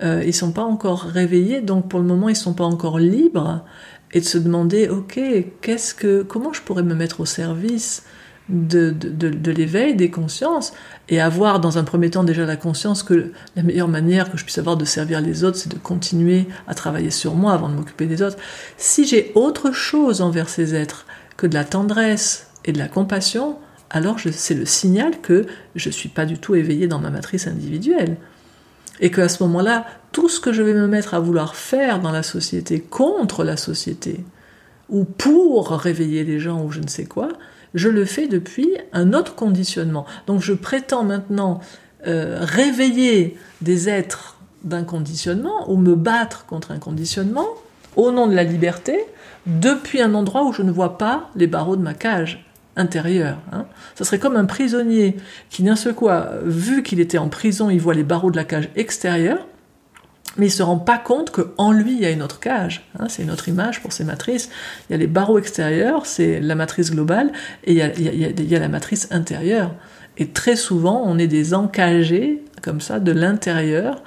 [0.02, 3.64] euh, ils sont pas encore réveillés, donc pour le moment ils sont pas encore libres,
[4.12, 5.20] et de se demander ok,
[5.60, 8.04] qu'est-ce que, comment je pourrais me mettre au service?
[8.48, 10.74] De, de, l'éveil des consciences
[11.08, 14.44] et avoir dans un premier temps déjà la conscience que la meilleure manière que je
[14.44, 17.74] puisse avoir de servir les autres, c'est de continuer à travailler sur moi avant de
[17.74, 18.36] m'occuper des autres.
[18.76, 21.06] Si j'ai autre chose envers ces êtres
[21.38, 23.56] que de la tendresse et de la compassion,
[23.88, 27.46] alors c'est le signal que je ne suis pas du tout éveillé dans ma matrice
[27.46, 28.16] individuelle.
[29.00, 32.12] Et qu'à ce moment-là, tout ce que je vais me mettre à vouloir faire dans
[32.12, 34.24] la société, contre la société,
[34.88, 37.28] ou pour réveiller les gens, ou je ne sais quoi,
[37.74, 40.06] je le fais depuis un autre conditionnement.
[40.26, 41.60] Donc je prétends maintenant
[42.06, 47.46] euh, réveiller des êtres d'un conditionnement, ou me battre contre un conditionnement,
[47.96, 48.98] au nom de la liberté,
[49.46, 53.38] depuis un endroit où je ne vois pas les barreaux de ma cage intérieure.
[53.52, 53.66] Hein.
[53.94, 55.16] Ça serait comme un prisonnier
[55.50, 56.08] qui d'un seul coup,
[56.44, 59.46] vu qu'il était en prison, il voit les barreaux de la cage extérieure,
[60.36, 62.88] mais il se rend pas compte qu'en lui, il y a une autre cage.
[62.98, 63.06] Hein.
[63.08, 64.50] c'est une autre image pour ces matrices.
[64.88, 67.32] Il y a les barreaux extérieurs, c'est la matrice globale,
[67.64, 69.74] et il y, a, il y a la matrice intérieure.
[70.18, 74.02] Et très souvent, on est des encagés, comme ça, de l'intérieur,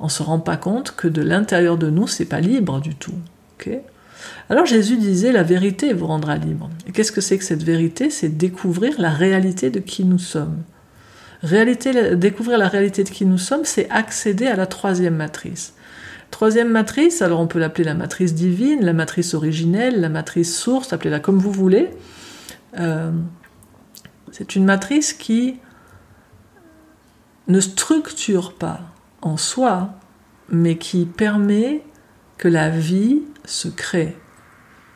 [0.00, 3.14] on se rend pas compte que de l'intérieur de nous, c'est pas libre du tout.
[4.48, 6.70] Alors Jésus disait la vérité vous rendra libre.
[6.86, 8.10] Et qu'est-ce que c'est que cette vérité?
[8.10, 10.62] C'est découvrir la réalité de qui nous sommes.
[11.42, 15.74] Découvrir la réalité de qui nous sommes, c'est accéder à la troisième matrice.
[16.30, 20.92] Troisième matrice, alors on peut l'appeler la matrice divine, la matrice originelle, la matrice source,
[20.92, 21.90] appelez-la comme vous voulez.
[22.78, 23.10] Euh,
[24.30, 25.58] c'est une matrice qui
[27.48, 28.80] ne structure pas,
[29.22, 29.94] en soi,
[30.50, 31.82] mais qui permet
[32.38, 34.16] que la vie se crée,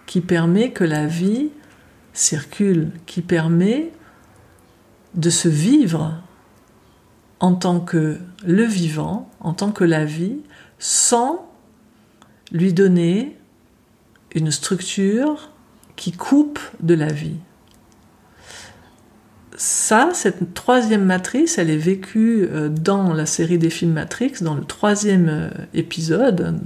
[0.06, 1.50] qui permet que la vie
[2.12, 3.90] circule, qui permet
[5.14, 6.22] de se vivre
[7.44, 10.38] en tant que le vivant, en tant que la vie,
[10.78, 11.46] sans
[12.52, 13.36] lui donner
[14.34, 15.50] une structure
[15.94, 17.36] qui coupe de la vie.
[19.56, 24.54] Ça, cette troisième matrice, elle est vécue euh, dans la série des films Matrix, dans
[24.54, 26.58] le troisième euh, épisode,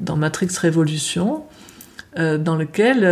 [0.00, 1.44] dans Matrix Révolution,
[2.18, 3.04] euh, dans lequel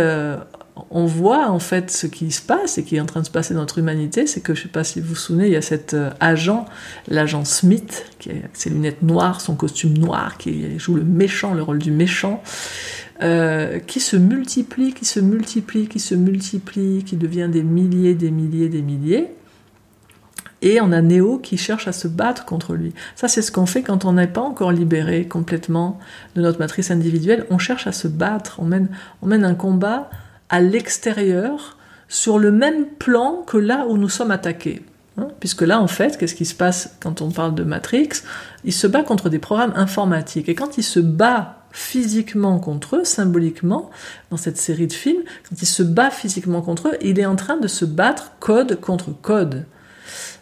[0.89, 3.31] on voit en fait ce qui se passe et qui est en train de se
[3.31, 4.27] passer dans notre humanité.
[4.27, 6.65] C'est que, je ne sais pas si vous vous souvenez, il y a cet agent,
[7.07, 11.63] l'agent Smith, qui a ses lunettes noires, son costume noir, qui joue le méchant, le
[11.63, 12.41] rôle du méchant.
[13.23, 18.29] Euh, qui se multiplie, qui se multiplie, qui se multiplie, qui devient des milliers, des
[18.29, 19.29] milliers, des milliers.
[20.61, 22.93] Et on a Néo qui cherche à se battre contre lui.
[23.15, 25.97] Ça, c'est ce qu'on fait quand on n'est pas encore libéré complètement
[26.35, 27.45] de notre matrice individuelle.
[27.49, 28.59] On cherche à se battre.
[28.59, 30.09] On mène un combat
[30.49, 31.77] à l'extérieur,
[32.07, 34.83] sur le même plan que là où nous sommes attaqués.
[35.17, 38.09] Hein, puisque là, en fait, qu'est-ce qui se passe quand on parle de Matrix?
[38.63, 40.49] Il se bat contre des programmes informatiques.
[40.49, 43.89] Et quand il se bat physiquement contre eux, symboliquement,
[44.29, 47.35] dans cette série de films, quand il se bat physiquement contre eux, il est en
[47.35, 49.65] train de se battre code contre code.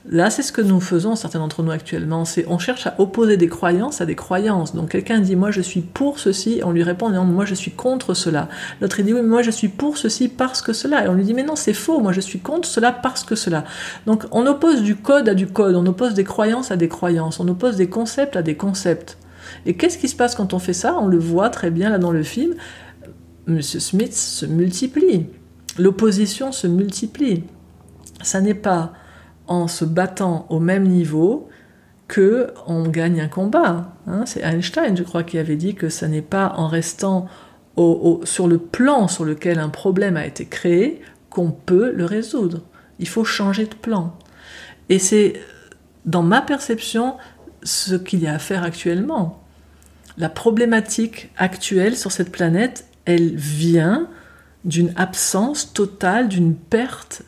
[0.05, 2.25] Là, c'est ce que nous faisons, certains d'entre nous actuellement.
[2.25, 4.75] C'est, on cherche à opposer des croyances à des croyances.
[4.75, 6.59] Donc, quelqu'un dit, moi, je suis pour ceci.
[6.65, 8.49] On lui répond, non, moi, je suis contre cela.
[8.81, 11.05] L'autre, dit, oui, mais moi, je suis pour ceci parce que cela.
[11.05, 12.01] Et on lui dit, mais non, c'est faux.
[12.01, 13.63] Moi, je suis contre cela parce que cela.
[14.05, 15.75] Donc, on oppose du code à du code.
[15.75, 17.39] On oppose des croyances à des croyances.
[17.39, 19.17] On oppose des concepts à des concepts.
[19.65, 20.97] Et qu'est-ce qui se passe quand on fait ça?
[20.99, 22.55] On le voit très bien là dans le film.
[23.47, 25.27] Monsieur Smith se multiplie.
[25.79, 27.43] L'opposition se multiplie.
[28.21, 28.93] Ça n'est pas
[29.47, 31.49] en se battant au même niveau
[32.07, 33.93] que on gagne un combat.
[34.07, 34.25] Hein.
[34.25, 37.27] C'est Einstein, je crois, qui avait dit que ça n'est pas en restant
[37.75, 42.61] sur le plan sur lequel un problème a été créé qu'on peut le résoudre.
[42.99, 44.15] Il faut changer de plan.
[44.89, 45.41] Et c'est,
[46.05, 47.15] dans ma perception,
[47.63, 49.43] ce qu'il y a à faire actuellement
[50.17, 54.07] la problématique actuelle sur cette planète, elle vient
[54.63, 57.23] d'une absence totale, d'une perte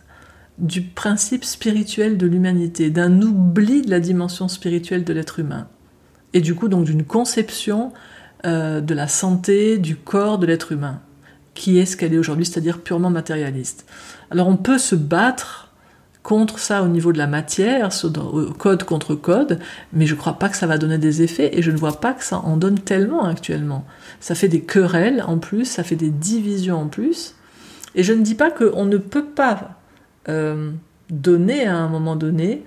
[0.57, 5.67] du principe spirituel de l'humanité, d'un oubli de la dimension spirituelle de l'être humain.
[6.33, 7.91] Et du coup, donc, d'une conception
[8.45, 11.01] euh, de la santé, du corps de l'être humain,
[11.53, 13.85] qui est ce qu'elle est aujourd'hui, c'est-à-dire purement matérialiste.
[14.31, 15.65] Alors, on peut se battre
[16.23, 17.89] contre ça au niveau de la matière,
[18.57, 19.59] code contre code,
[19.93, 21.99] mais je ne crois pas que ça va donner des effets et je ne vois
[21.99, 23.85] pas que ça en donne tellement actuellement.
[24.19, 27.35] Ça fait des querelles en plus, ça fait des divisions en plus,
[27.93, 29.79] et je ne dis pas qu'on ne peut pas
[30.29, 30.71] euh,
[31.09, 32.63] donner à un moment donné,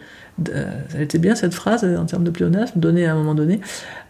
[0.50, 3.60] euh, ça était bien cette phrase en termes de pléonasme, donner à un moment donné,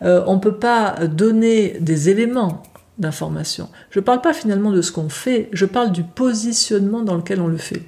[0.03, 2.63] euh, on ne peut pas donner des éléments
[2.99, 3.69] d'information.
[3.91, 7.41] Je ne parle pas finalement de ce qu'on fait, je parle du positionnement dans lequel
[7.41, 7.83] on le fait.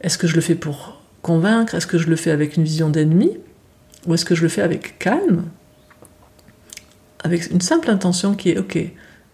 [0.00, 1.74] Est-ce que je le fais pour convaincre?
[1.74, 3.38] Est-ce que je le fais avec une vision d'ennemi?
[4.06, 5.44] Ou est-ce que je le fais avec calme?
[7.22, 8.78] Avec une simple intention qui est OK,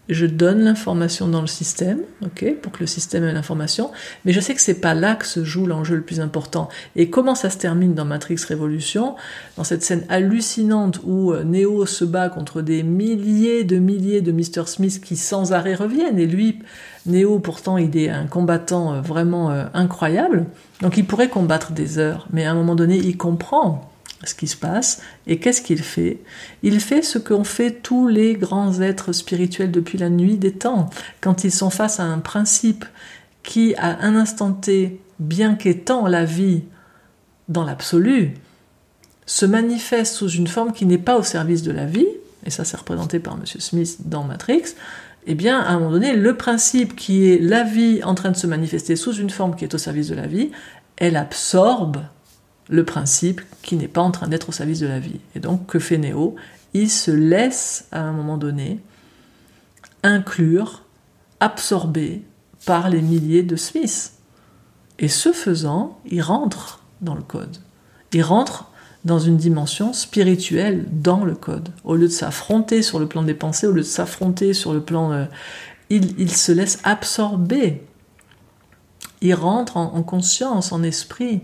[0.09, 3.91] je donne l'information dans le système, ok, pour que le système ait l'information,
[4.25, 6.69] mais je sais que c'est pas là que se joue l'enjeu le plus important.
[6.95, 9.15] Et comment ça se termine dans Matrix Révolution,
[9.57, 14.31] dans cette scène hallucinante où euh, Neo se bat contre des milliers de milliers de
[14.31, 14.65] Mr.
[14.67, 16.59] Smith qui sans arrêt reviennent, et lui,
[17.05, 20.45] Neo pourtant il est un combattant euh, vraiment euh, incroyable,
[20.81, 23.91] donc il pourrait combattre des heures, mais à un moment donné il comprend
[24.23, 25.01] ce qui se passe.
[25.27, 26.19] Et qu'est-ce qu'il fait
[26.63, 30.89] Il fait ce qu'ont fait tous les grands êtres spirituels depuis la nuit des temps,
[31.21, 32.85] quand ils sont face à un principe
[33.43, 36.63] qui, à un instant T, bien qu'étant la vie
[37.47, 38.33] dans l'absolu,
[39.25, 42.07] se manifeste sous une forme qui n'est pas au service de la vie,
[42.45, 43.45] et ça c'est représenté par M.
[43.45, 44.63] Smith dans Matrix,
[45.29, 48.37] eh bien, à un moment donné, le principe qui est la vie en train de
[48.37, 50.51] se manifester sous une forme qui est au service de la vie,
[50.95, 51.97] elle absorbe
[52.69, 55.19] le principe qui n'est pas en train d'être au service de la vie.
[55.35, 56.35] Et donc, que fait Néo
[56.73, 58.79] Il se laisse, à un moment donné,
[60.03, 60.83] inclure,
[61.39, 62.23] absorber
[62.65, 64.13] par les milliers de Smiths.
[64.99, 67.57] Et ce faisant, il rentre dans le code.
[68.13, 68.71] Il rentre
[69.05, 71.69] dans une dimension spirituelle dans le code.
[71.83, 74.81] Au lieu de s'affronter sur le plan des pensées, au lieu de s'affronter sur le
[74.81, 75.11] plan...
[75.11, 75.25] Euh,
[75.89, 77.81] il, se laisse absorber.
[79.21, 81.41] Il rentre en conscience, en esprit.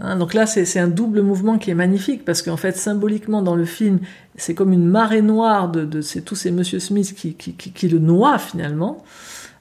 [0.00, 3.56] Hein, donc là, c'est un double mouvement qui est magnifique parce qu'en fait, symboliquement, dans
[3.56, 3.98] le film,
[4.36, 9.04] c'est comme une marée noire de, tous ces Monsieur Smith qui, le noient finalement.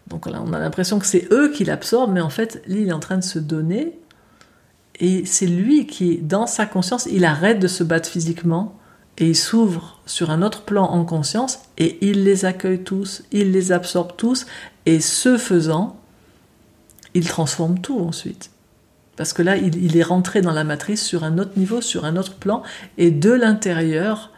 [0.08, 2.90] Donc là, on a l'impression que c'est eux qui l'absorbent, mais en fait, lui, il
[2.90, 3.98] est en train de se donner.
[5.00, 8.78] Et c'est lui qui, dans sa conscience, il arrête de se battre physiquement
[9.18, 13.52] et il s'ouvre sur un autre plan en conscience et il les accueille tous, il
[13.52, 14.46] les absorbe tous.
[14.86, 16.00] Et ce faisant,
[17.14, 18.52] il transforme tout ensuite.
[19.18, 22.16] Parce que là, il, est rentré dans la matrice sur un autre niveau, sur un
[22.16, 22.62] autre plan,
[23.00, 24.32] et de l'intérieur,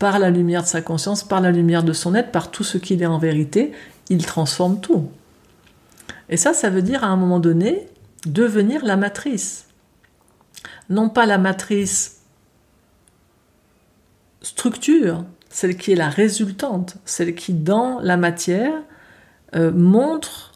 [0.00, 2.78] par la lumière de sa conscience, par la lumière de son être, par tout ce
[2.78, 3.72] qu'il est en vérité,
[4.10, 5.08] il transforme tout.
[6.28, 7.86] Et ça, ça veut dire à un moment donné
[8.26, 9.68] devenir la matrice.
[10.90, 12.22] Non pas la matrice
[14.42, 18.82] structure, celle qui est la résultante, celle qui dans la matière
[19.54, 20.52] euh, montre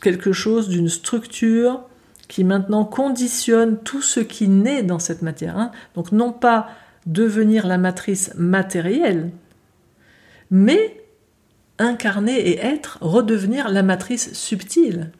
[0.00, 1.82] quelque chose d'une structure
[2.28, 5.58] qui maintenant conditionne tout ce qui naît dans cette matière.
[5.58, 5.70] Hein.
[5.94, 6.68] Donc non pas
[7.06, 9.30] devenir la matrice matérielle,
[10.50, 11.00] mais
[11.78, 15.10] incarner et être, redevenir la matrice subtile,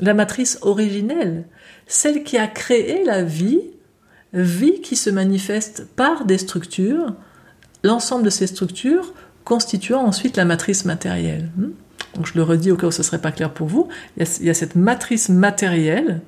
[0.00, 1.44] la matrice originelle,
[1.86, 3.60] celle qui a créé la vie,
[4.32, 7.14] vie qui se manifeste par des structures,
[7.84, 9.12] l'ensemble de ces structures
[9.44, 11.50] constituant ensuite la matrice matérielle.
[11.56, 11.70] Hmm.
[12.14, 14.26] Donc je le redis au cas où ce ne serait pas clair pour vous, il
[14.44, 16.20] y a cette matrice matérielle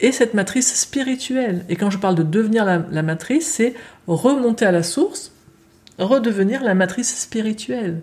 [0.00, 1.64] et cette matrice spirituelle.
[1.68, 3.74] Et quand je parle de devenir la, matrice, c'est
[4.06, 5.32] remonter à la source,
[5.98, 8.02] redevenir la matrice spirituelle.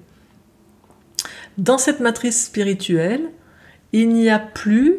[1.58, 3.30] Dans cette matrice spirituelle,
[3.92, 4.98] il n'y a plus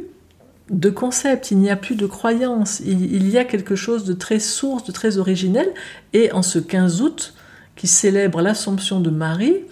[0.71, 4.13] de concept, il n'y a plus de croyance, il, il, y a quelque chose de
[4.13, 5.69] très source, de très originel.
[6.13, 7.35] Et en ce 15 août,
[7.75, 9.63] qui célèbre l'Assomption de Marie,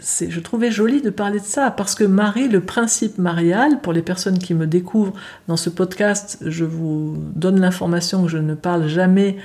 [0.00, 4.02] je trouvais joli de parler de ça parce que Marie, le principe marial, pour les
[4.02, 5.14] personnes qui me découvrent
[5.48, 9.36] dans ce podcast, je vous donne l'information que je ne parle jamais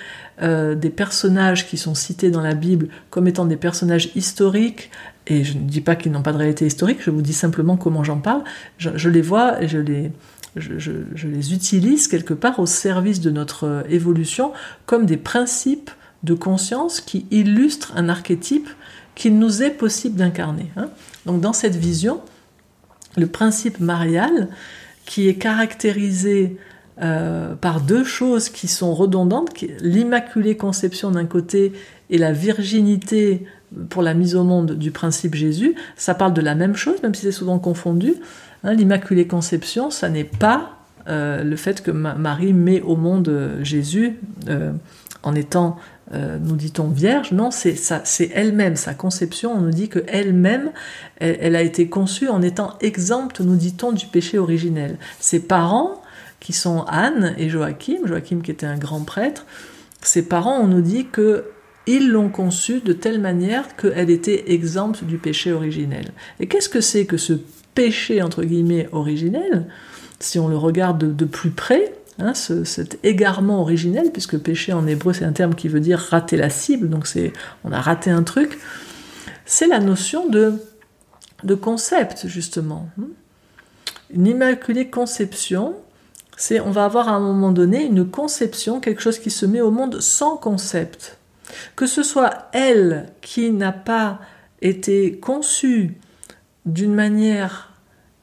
[0.42, 4.92] euh, des personnages qui sont cités dans la Bible comme étant des personnages historiques.
[5.28, 7.78] Et je ne dis pas qu'ils n'ont pas de réalité historique, je vous dis simplement
[7.78, 8.44] comment j'en parle.
[8.78, 10.12] Je, les vois et je les,
[10.56, 14.52] je, les utilise quelque part au service de notre euh, évolution
[14.86, 15.92] comme des principes
[16.24, 18.70] de conscience qui illustrent un archétype
[19.16, 20.72] qu'il nous est possible d'incarner.
[20.78, 20.90] Hein.
[21.26, 22.22] Donc dans cette vision,
[23.18, 24.50] le principe marial,
[25.06, 26.58] qui est caractérisé
[27.02, 29.50] euh, par deux choses qui sont redondantes,
[29.82, 31.74] l'immaculée conception d'un côté
[32.10, 33.46] et la virginité
[33.90, 37.16] pour la mise au monde du principe Jésus, ça parle de la même chose, même
[37.16, 38.16] si c'est souvent confondu.
[38.64, 38.74] Hein.
[38.74, 44.20] l'immaculée conception, ça n'est pas euh, le fait que Marie met au monde euh, Jésus
[45.24, 45.78] en étant
[46.14, 50.72] euh, nous dit-on vierge, non, c'est elle-même, sa conception, on nous dit que elle-même,
[51.18, 54.98] elle, a été conçue en étant exempte, nous dit-on, du péché originel.
[55.20, 56.02] Ses parents,
[56.42, 59.46] qui sont Anne et Joachim, Joachim qui était un grand prêtre,
[60.02, 61.46] ses parents, on nous dit que
[61.88, 66.12] ils l'ont conçue de telle manière qu'elle était exempte du péché originel.
[66.40, 67.34] Et qu'est-ce que c'est que ce
[67.74, 69.68] péché, entre guillemets, originel
[70.20, 75.12] Si on le regarde de plus près, Hein, cet égarement originel, puisque péché en hébreu
[75.12, 78.22] c'est un terme qui veut dire rater la cible, donc c'est on a raté un
[78.22, 78.60] truc,
[79.46, 80.54] c'est la notion de,
[81.44, 82.88] de concept justement.
[84.14, 85.76] Une immaculée conception,
[86.38, 89.62] c'est on va avoir à un moment donné une conception, quelque chose qui se met
[89.62, 91.18] au monde sans concept.
[91.76, 94.20] Que ce soit elle qui n'a pas
[94.62, 95.98] été conçue
[96.68, 97.71] d'une manière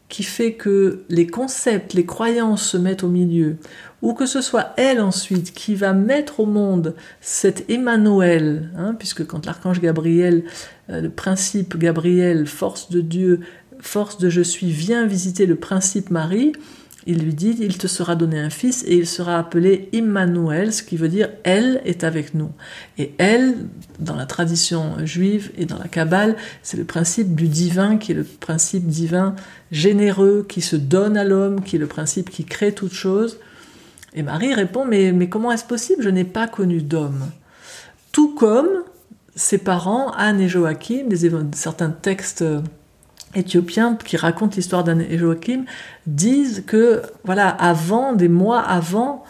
[0.08, 3.56] qui fait que les concepts, les croyances se mettent au milieu,
[4.00, 9.26] ou que ce soit elle ensuite qui va mettre au monde cet Emmanuel, hein, puisque
[9.26, 10.44] quand l'archange Gabriel,
[10.88, 13.40] euh, le principe Gabriel, force de Dieu,
[13.80, 16.52] force de je suis, vient visiter le principe Marie,
[17.08, 20.82] il lui dit, il te sera donné un fils et il sera appelé Immanuel, ce
[20.82, 22.50] qui veut dire elle est avec nous.
[22.98, 23.56] Et elle,
[23.98, 28.14] dans la tradition juive et dans la Kabbale, c'est le principe du divin qui est
[28.14, 29.34] le principe divin
[29.72, 33.38] généreux, qui se donne à l'homme, qui est le principe qui crée toute chose.
[34.12, 36.02] Et Marie répond, mais, mais comment est-ce possible?
[36.02, 37.24] Je n'ai pas connu d'homme.
[38.12, 38.68] Tout comme
[39.34, 41.08] ses parents, Anne et Joachim,
[41.54, 42.44] certains textes
[43.34, 45.64] éthiopiens qui racontent l'histoire d'Anne et Joachim
[46.06, 49.24] disent que, voilà, avant, des mois avant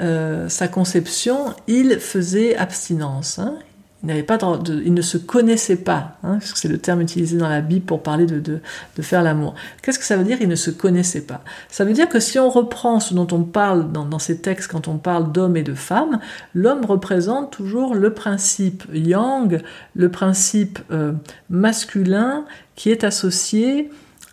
[0.00, 3.38] euh, sa conception, il faisait abstinence.
[3.38, 3.58] Hein.
[4.04, 4.36] Il, pas
[4.84, 8.26] il ne se connaissait pas, hein, c'est le terme utilisé dans la Bible pour parler
[8.26, 8.60] de, de,
[9.02, 9.54] faire l'amour.
[9.80, 11.44] Qu'est-ce que ça veut dire Il ne se connaissait pas?
[11.68, 14.72] Ça veut dire que si on reprend ce dont on parle dans, dans ces textes
[14.72, 16.18] quand on parle d'homme et de femme,
[16.52, 19.62] l'homme représente toujours le principe yang,
[19.94, 21.12] le principe euh,
[21.48, 22.44] masculin
[22.76, 23.90] qui est associé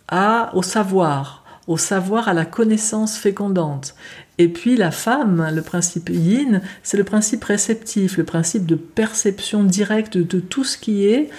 [0.08, 3.94] à, au savoir, au savoir, à la connaissance fécondante.
[4.38, 9.64] Et puis la femme, le principe yin, c'est le principe réceptif, le principe de perception
[9.64, 11.30] directe de tout ce qui est,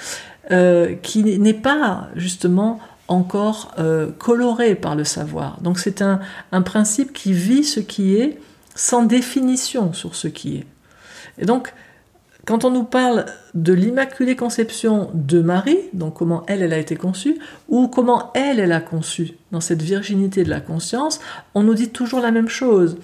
[0.51, 5.59] euh, qui n'est pas justement encore euh, coloré par le savoir.
[5.61, 6.19] Donc c'est un,
[6.51, 8.39] un principe qui vit ce qui est
[8.75, 10.65] sans définition sur ce qui est.
[11.37, 11.73] Et donc
[12.51, 17.37] quand on nous parle de l'Immaculée Conception de Marie, donc comment elle, a été conçue,
[17.69, 21.21] ou comment elle, elle a conçu dans cette virginité de la conscience,
[21.55, 22.97] on nous dit toujours la même chose.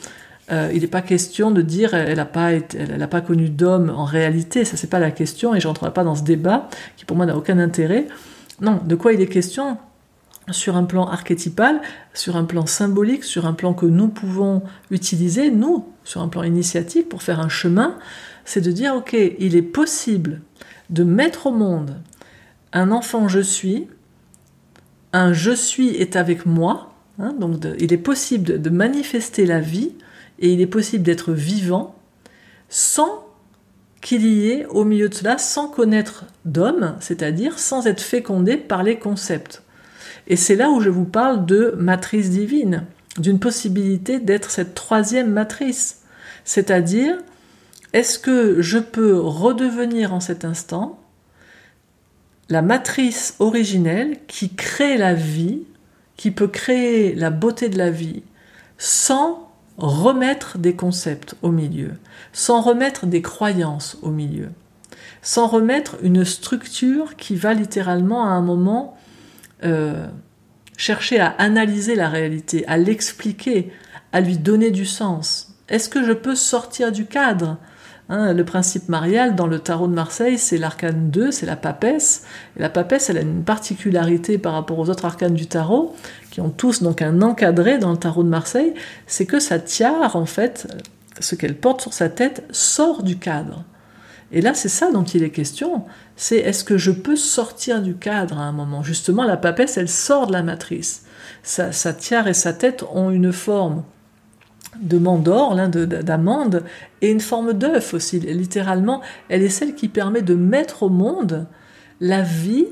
[0.51, 4.75] Euh, il n'est pas question de dire elle n'a pas connu d'homme en réalité, ça
[4.75, 6.67] c'est pas la question, et je n'entrerai pas dans ce débat
[6.97, 8.09] qui pour moi n'a aucun intérêt.
[8.59, 9.77] Non, de quoi il est question?
[10.51, 11.79] Sur un plan archétypal,
[12.13, 16.43] sur un plan symbolique, sur un plan que nous pouvons utiliser, nous, sur un plan
[16.43, 17.95] initiatique, pour faire un chemin,
[18.47, 20.39] c'est de dire, ok, il est possible
[20.89, 21.97] de mettre au monde
[22.71, 23.87] un enfant je suis,
[25.11, 29.91] un je suis est avec moi, hein, donc il est possible de, manifester la vie
[30.39, 31.95] et il est possible d'être vivant
[32.69, 33.27] sans
[33.99, 38.81] qu'il y ait au milieu de cela, sans connaître d'homme, c'est-à-dire sans être fécondé par
[38.81, 39.61] les concepts.
[40.27, 42.85] Et c'est là où je vous parle de matrice divine,
[43.17, 46.03] d'une possibilité d'être cette troisième matrice,
[46.45, 47.17] c'est-à-dire
[47.97, 50.99] est-ce que je peux redevenir en cet instant
[52.47, 55.63] la matrice originelle qui crée la vie,
[56.15, 58.21] qui peut créer la beauté de la vie,
[58.77, 61.93] sans remettre des concepts au milieu,
[62.33, 64.49] sans remettre des croyances au milieu,
[65.23, 68.95] sans remettre une structure qui va littéralement à un moment
[69.63, 70.05] euh,
[70.77, 73.71] chercher à analyser la réalité, à l'expliquer,
[74.11, 75.55] à lui donner du sens?
[75.67, 77.57] Est-ce que je peux sortir du cadre
[78.09, 82.23] Hein, le principe marial dans le tarot de Marseille, c'est l'arcane 2, c'est la papesse.
[82.55, 85.93] La papesse, elle a une particularité par rapport aux autres arcanes du tarot,
[86.31, 88.73] qui ont tous donc un encadré dans le tarot de Marseille,
[89.07, 90.73] c'est que sa tiare, en fait,
[91.19, 93.65] ce qu'elle porte sur sa tête, sort du cadre.
[94.31, 95.83] Et là, c'est ça dont il est question.
[96.15, 98.83] C'est est-ce que je peux sortir du cadre à un moment?
[98.83, 101.03] Justement, la papesse, elle sort de la matrice.
[101.43, 103.83] Sa tiare et sa tête ont une forme
[104.79, 106.63] de mandor, d'amande,
[107.01, 108.19] et une forme d'œuf aussi.
[108.19, 111.47] Littéralement, elle est celle qui permet de mettre au monde
[111.99, 112.67] la vie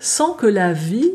[0.00, 1.12] sans que la vie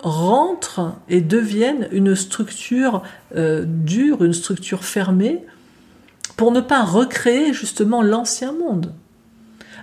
[0.00, 3.02] rentre et devienne une structure
[3.36, 5.44] euh, dure, une structure fermée,
[6.36, 8.92] pour ne pas recréer justement l'ancien monde.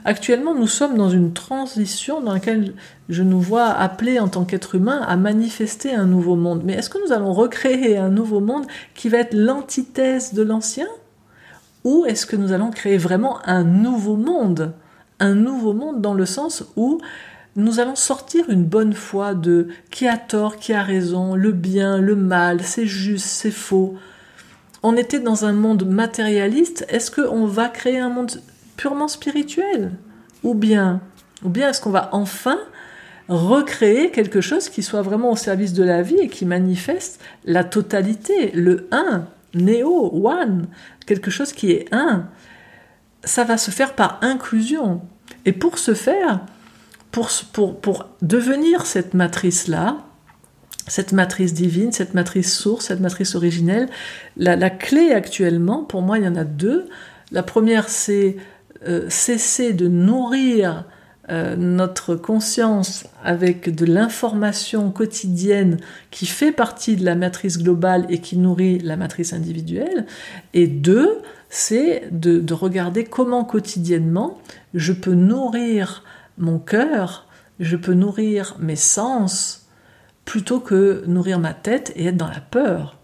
[0.05, 2.73] Actuellement, nous sommes dans une transition dans laquelle
[3.09, 6.61] je nous vois appelés en tant qu'être humain à manifester un nouveau monde.
[6.63, 10.87] Mais est-ce que nous allons recréer un nouveau monde qui va être l'antithèse de l'ancien?
[11.83, 14.73] Ou est-ce que nous allons créer vraiment un nouveau monde?
[15.19, 16.99] Un nouveau monde dans le sens où
[17.55, 21.97] nous allons sortir une bonne foi de qui a tort, qui a raison, le bien,
[21.97, 23.95] le mal, c'est juste, c'est faux.
[24.81, 28.31] On était dans un monde matérialiste, est-ce qu'on va créer un monde
[28.79, 29.91] purement spirituel
[30.43, 31.01] Ou bien,
[31.43, 32.57] ou bien est-ce qu'on va enfin
[33.27, 37.65] recréer quelque chose qui soit vraiment au service de la vie et qui manifeste la
[37.65, 40.67] totalité, le un, néo, one,
[41.05, 42.29] quelque chose qui est un.
[43.25, 45.01] Ça va se faire par inclusion.
[45.43, 46.39] Et pour ce faire,
[47.11, 49.97] pour, pour, pour devenir cette matrice-là,
[50.87, 53.89] cette matrice divine, cette matrice source, cette matrice originelle,
[54.37, 56.87] la, la clé actuellement, pour moi, il y en a deux.
[57.31, 58.37] La première, c'est
[58.87, 60.85] euh, cesser de nourrir
[61.29, 65.77] euh, notre conscience avec de l'information quotidienne
[66.11, 70.05] qui fait partie de la matrice globale et qui nourrit la matrice individuelle.
[70.53, 71.19] Et deux,
[71.49, 74.39] c'est de, de regarder comment quotidiennement
[74.73, 76.03] je peux nourrir
[76.37, 77.27] mon cœur,
[77.59, 79.67] je peux nourrir mes sens,
[80.25, 82.97] plutôt que nourrir ma tête et être dans la peur.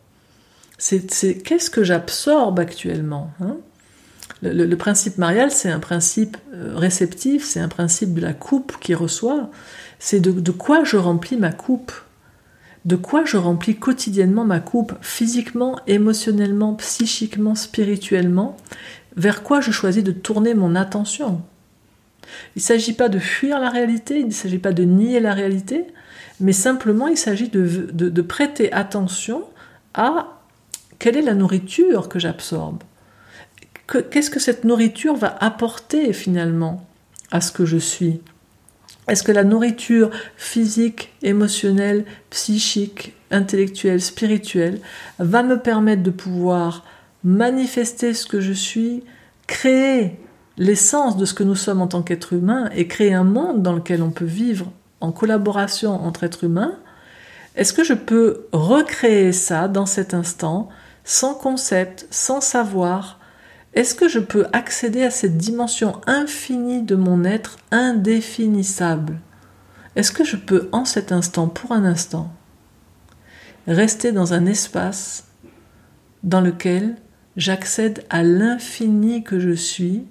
[0.78, 1.08] C'est
[1.44, 3.58] qu'est-ce que j'absorbe actuellement hein?
[4.42, 8.94] Le, principe marial, c'est un principe euh, réceptif, c'est un principe de la coupe qui
[8.94, 9.50] reçoit.
[10.00, 11.94] C'est de, quoi je remplis ma coupe.
[12.84, 18.58] De quoi je remplis quotidiennement ma coupe, physiquement, émotionnellement, psychiquement, spirituellement.
[19.16, 21.42] Vers quoi je choisis de tourner mon attention.
[22.56, 25.34] Il ne s'agit pas de fuir la réalité, il ne s'agit pas de nier la
[25.34, 25.86] réalité,
[26.40, 29.44] mais simplement il s'agit de prêter attention
[29.94, 30.40] à
[31.00, 32.84] quelle est la nourriture que j'absorbe
[33.88, 36.86] qu'est-ce que cette nourriture va apporter finalement
[37.32, 38.22] à ce que je suis?
[39.08, 44.80] Est-ce que la nourriture physique, émotionnelle, psychique, intellectuelle, spirituelle
[45.20, 46.84] va me permettre de pouvoir
[47.24, 49.04] manifester ce que je suis,
[49.48, 50.20] créer
[50.58, 53.74] l'essence de ce que nous sommes en tant qu'être humain et créer un monde dans
[53.74, 54.72] lequel on peut vivre
[55.02, 56.76] en collaboration entre êtres humains,
[57.56, 60.70] est-ce que je peux recréer ça dans cet instant
[61.04, 63.20] sans concept, sans savoir,
[63.76, 69.20] est-ce que je peux accéder à cette dimension infinie de mon être indéfinissable?
[69.98, 72.34] Est-ce que je peux en cet instant, pour un instant,
[73.68, 75.28] rester dans un espace
[76.24, 76.96] dans lequel
[77.36, 80.06] j'accède à l'infini que je suis,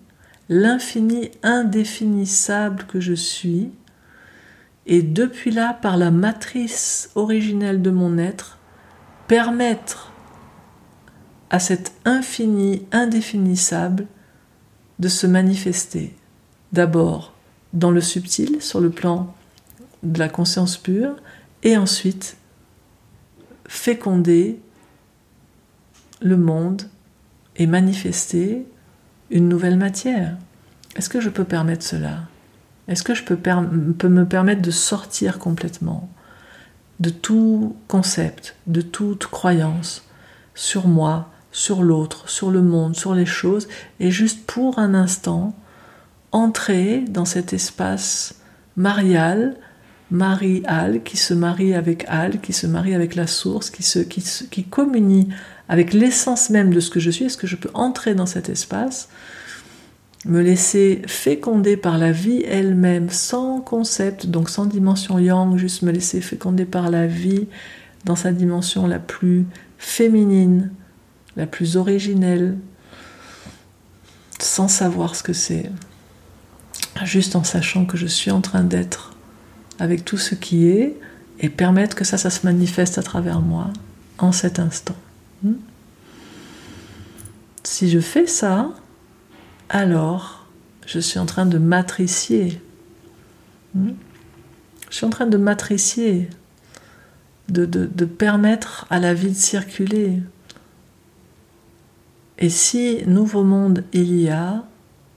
[0.51, 3.73] l'infini indéfinissable que je suis,
[4.87, 8.59] et depuis là, par la matrice originelle de mon être,
[9.27, 10.14] permettre
[11.55, 14.09] à cet infini indéfinissable
[14.99, 16.13] de se manifester.
[16.73, 17.33] D'abord
[17.73, 19.33] dans le subtil, sur le plan
[20.03, 21.15] de la conscience pure,
[21.63, 22.37] et ensuite
[23.69, 24.59] féconder
[26.21, 26.83] le monde
[27.55, 28.67] et manifester
[29.31, 30.37] une nouvelle matière.
[30.97, 32.23] Est-ce que je peux permettre cela?
[32.89, 36.11] Est-ce que je peux, peux, me permettre de sortir complètement
[36.99, 40.05] de tout concept, de toute croyance
[40.57, 43.69] sur moi, sur l'autre, sur le monde, sur les choses,
[44.01, 45.55] et juste pour un instant,
[46.33, 48.35] entrer dans cet espace
[48.77, 49.57] marial,
[50.11, 54.23] Marie-Al, qui se marie avec Al, qui se marie avec la source, qui, se, qui,
[54.51, 55.29] qui communie
[55.69, 57.25] avec l'essence même de ce que je suis.
[57.25, 59.09] Est-ce que je peux entrer dans cet espace,
[60.25, 65.93] me laisser féconder par la vie elle-même, sans concept, donc sans dimension yang, juste me
[65.93, 67.47] laisser féconder par la vie
[68.05, 69.47] dans sa dimension la plus
[69.79, 70.73] féminine,
[71.37, 72.57] la plus originelle,
[74.39, 75.71] sans savoir ce que c'est,
[77.05, 79.15] juste en sachant que je suis en train d'être
[79.79, 80.95] avec tout ce qui est
[81.41, 83.71] et permettre que ça, ça se manifeste à travers moi
[84.19, 84.97] en cet instant.
[85.43, 85.55] Hmm?
[87.65, 88.73] Si je fais ça,
[89.69, 90.47] alors
[90.87, 92.61] je suis en train de matricier.
[93.75, 93.93] Hmm?
[94.91, 96.31] Je suis en train de matricier,
[97.49, 100.21] de, de permettre à la vie de circuler,
[102.39, 104.65] et si nouveau monde il y a,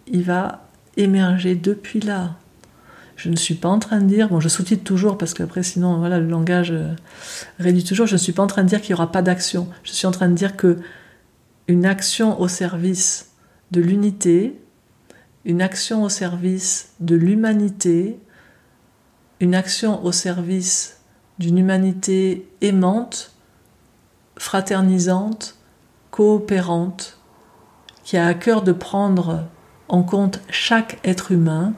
[0.07, 2.35] il va émerger depuis là.
[3.15, 5.97] Je ne suis pas en train de dire, bon je sous-titre toujours parce qu'après sinon
[5.97, 6.93] voilà le langage euh,
[7.59, 9.67] réduit toujours, je ne suis pas en train de dire qu'il n'y aura pas d'action.
[9.83, 10.77] Je suis en train de dire que
[11.67, 13.31] une action au service
[13.71, 14.59] de l'unité,
[15.45, 18.19] une action au service de l'humanité,
[19.39, 20.99] une action au service
[21.39, 23.33] d'une humanité aimante,
[24.37, 25.56] fraternisante,
[26.17, 27.19] coopérante,
[28.03, 29.45] qui a à cœur de prendre
[29.87, 31.73] en compte chaque être humain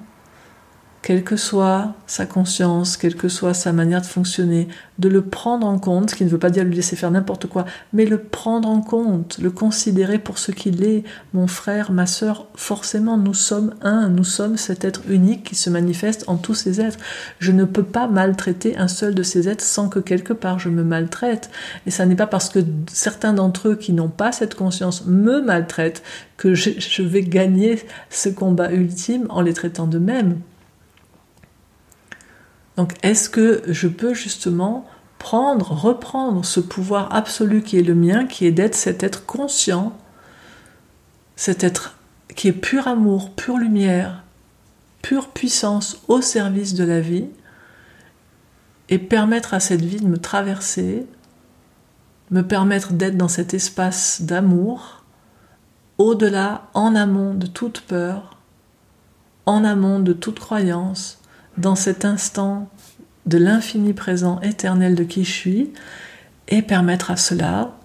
[1.01, 5.65] quelle que soit sa conscience, quelle que soit sa manière de fonctionner, de le prendre
[5.65, 8.17] en compte, ce qui ne veut pas dire lui laisser faire n'importe quoi, mais le
[8.17, 13.33] prendre en compte, le considérer pour ce qu'il est, mon frère, ma sœur, forcément nous
[13.33, 16.99] sommes un, nous sommes cet être unique qui se manifeste en tous ces êtres.
[17.39, 20.69] Je ne peux pas maltraiter un seul de ces êtres sans que quelque part je
[20.69, 21.49] me maltraite.
[21.85, 22.59] Et ça n'est pas parce que
[22.91, 26.03] certains d'entre eux qui n'ont pas cette conscience me maltraitent
[26.35, 30.39] que je, je vais gagner ce combat ultime en les traitant de même.
[32.79, 34.85] Donc est-ce que je peux justement
[35.17, 39.91] prendre, reprendre ce pouvoir absolu qui est le mien, qui est d'être cet être conscient,
[41.35, 41.97] cet être
[42.37, 44.23] qui est pur amour, pure lumière,
[45.01, 47.25] pure puissance au service de la vie,
[48.87, 51.05] et permettre à cette vie de me traverser,
[52.31, 55.03] me permettre d'être dans cet espace d'amour,
[55.97, 58.37] au-delà, en amont de toute peur,
[59.45, 61.18] en amont de toute croyance,
[61.59, 62.69] dans cet instant
[63.25, 65.73] de l'infini présent éternel de qui je suis
[66.47, 67.75] et permettre à cela,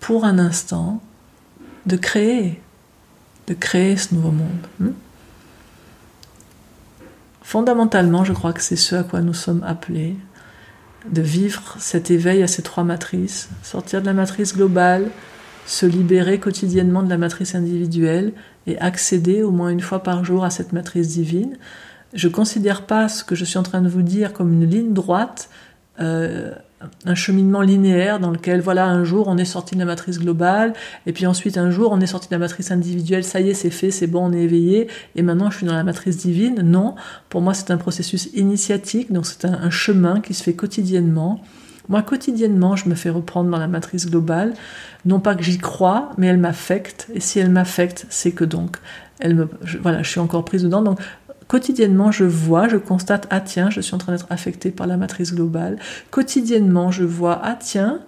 [0.00, 1.02] pour un instant,
[1.86, 2.62] de créer,
[3.46, 4.66] de créer ce nouveau monde.
[4.78, 4.92] Hmm?
[7.42, 10.16] Fondamentalement, je crois que c'est ce à quoi nous sommes appelés,
[11.10, 15.10] de vivre cet éveil à ces trois matrices, sortir de la matrice globale,
[15.66, 18.32] se libérer quotidiennement de la matrice individuelle
[18.66, 21.56] et accéder au moins une fois par jour à cette matrice divine.
[22.14, 24.92] Je considère pas ce que je suis en train de vous dire comme une ligne
[24.92, 25.50] droite,
[26.00, 26.52] euh,
[27.04, 30.74] un cheminement linéaire dans lequel, voilà, un jour on est sorti de la matrice globale,
[31.06, 33.54] et puis ensuite un jour on est sorti de la matrice individuelle, ça y est,
[33.54, 36.60] c'est fait, c'est bon, on est éveillé, et maintenant je suis dans la matrice divine.
[36.62, 36.94] Non,
[37.28, 41.42] pour moi c'est un processus initiatique, donc c'est un, chemin qui se fait quotidiennement.
[41.90, 44.54] Moi, quotidiennement, je me fais reprendre dans la matrice globale.
[45.04, 47.08] Non pas que j'y crois, mais elle m'affecte.
[47.12, 48.78] Et si elle m'affecte, c'est que donc,
[49.20, 49.48] elle me,
[49.82, 50.80] voilà, je suis encore prise dedans.
[50.80, 50.98] Donc,
[51.48, 54.96] quotidiennement, je vois, je constate, ah tiens, je suis en train d'être affectée par la
[54.96, 55.78] matrice globale.
[56.10, 58.00] Quotidiennement, je vois, ah tiens,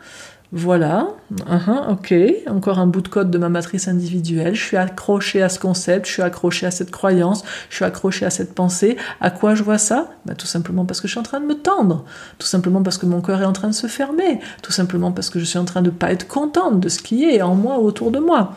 [0.53, 2.15] voilà, uh-huh, ok,
[2.49, 4.55] encore un bout de code de ma matrice individuelle.
[4.55, 8.25] Je suis accroché à ce concept, je suis accroché à cette croyance, je suis accroché
[8.25, 8.97] à cette pensée.
[9.21, 10.09] À quoi je vois ça?
[10.25, 12.05] Ben, Tout simplement parce que je suis en train de me tendre,
[12.39, 15.31] tout simplement parce que mon cœur est en train de se fermer, tout simplement parce
[15.31, 17.79] que je suis en train de pas être contente de ce qui est en moi
[17.81, 18.55] ou autour de moi.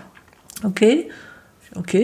[0.63, 0.85] Ok?
[1.75, 1.97] Ok?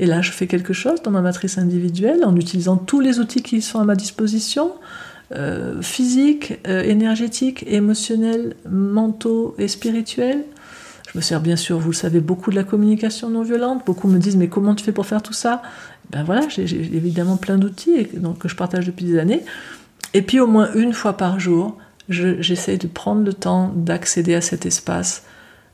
[0.00, 3.42] Et là, je fais quelque chose dans ma matrice individuelle en utilisant tous les outils
[3.42, 4.72] qui sont à ma disposition.
[5.32, 10.42] Euh, physiques, euh, énergétiques, émotionnels, mentaux et spirituels.
[11.12, 13.84] Je me sers bien sûr, vous le savez, beaucoup de la communication non violente.
[13.84, 15.60] Beaucoup me disent mais comment tu fais pour faire tout ça?
[16.08, 18.08] Ben voilà, j'ai évidemment plein d'outils
[18.40, 19.44] que je partage depuis des années.
[20.14, 21.76] Et puis au moins une fois par jour,
[22.08, 25.24] j'essaie de prendre le temps d'accéder à cet espace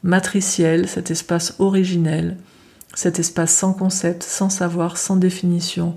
[0.03, 2.37] matriciel, cet espace originel,
[2.97, 5.97] cet espace sans concept, sans savoir, sans définition,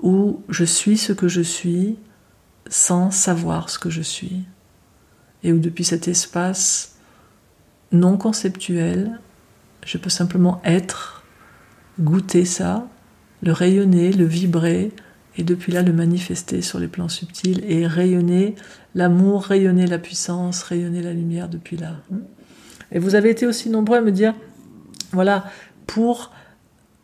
[0.00, 1.98] où je suis ce que je suis,
[2.68, 4.44] sans savoir ce que je suis.
[5.44, 6.96] Et où depuis cet espace
[7.92, 9.20] non conceptuel,
[9.84, 11.22] je peux simplement être,
[12.00, 12.88] goûter ça,
[13.42, 14.92] le rayonner, le vibrer,
[15.36, 18.54] et depuis là le manifester sur les plans subtils et rayonner
[18.94, 21.96] l'amour, rayonner la puissance, rayonner la lumière depuis là.
[22.90, 24.34] Et vous avez été aussi nombreux à me dire,
[25.12, 25.44] voilà,
[25.86, 26.32] pour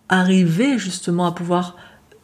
[0.08, 1.76] arriver justement à pouvoir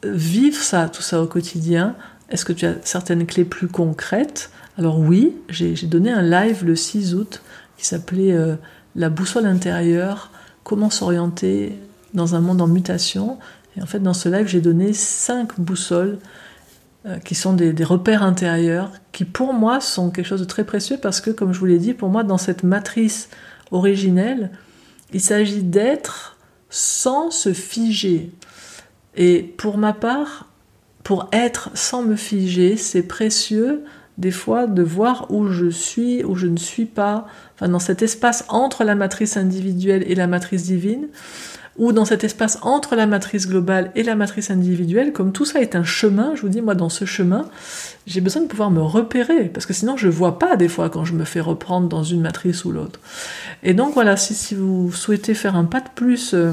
[0.05, 1.97] vivre ça, tout ça au quotidien,
[2.31, 4.51] est-ce que tu as certaines clés plus concrètes?
[4.77, 7.43] Alors oui, j'ai donné un live le 6 août
[7.77, 8.57] qui s'appelait euh,
[8.95, 10.31] La boussole intérieure,
[10.63, 11.79] comment s'orienter
[12.15, 13.39] dans un monde en mutation.
[13.77, 16.19] Et en fait, dans ce live, j'ai donné cinq boussoles
[17.07, 20.65] euh, qui sont des, des, repères intérieurs, qui pour moi sont quelque chose de très
[20.65, 23.31] précieux parce que, comme je vous l'ai dit, pour moi, dans cette matrice
[23.71, 24.51] originelle,
[25.13, 26.38] il s'agit d'être
[26.71, 28.31] sans se figer.
[29.17, 30.49] Et pour ma part,
[31.03, 33.85] pour être sans me figer, c'est précieux
[34.19, 38.03] des fois de voir où je suis, où je ne suis pas, enfin dans cet
[38.03, 41.09] espace entre la matrice individuelle et la matrice divine,
[41.79, 45.61] ou dans cet espace entre la matrice globale et la matrice individuelle, comme tout ça
[45.61, 47.49] est un chemin, je vous dis, moi dans ce chemin,
[48.07, 51.05] j'ai besoin de pouvoir me repérer, parce que sinon je vois pas des fois quand
[51.05, 53.01] je me fais reprendre dans une matrice ou l'autre.
[53.63, 56.53] Et donc voilà, si, si vous souhaitez faire un pas de plus euh,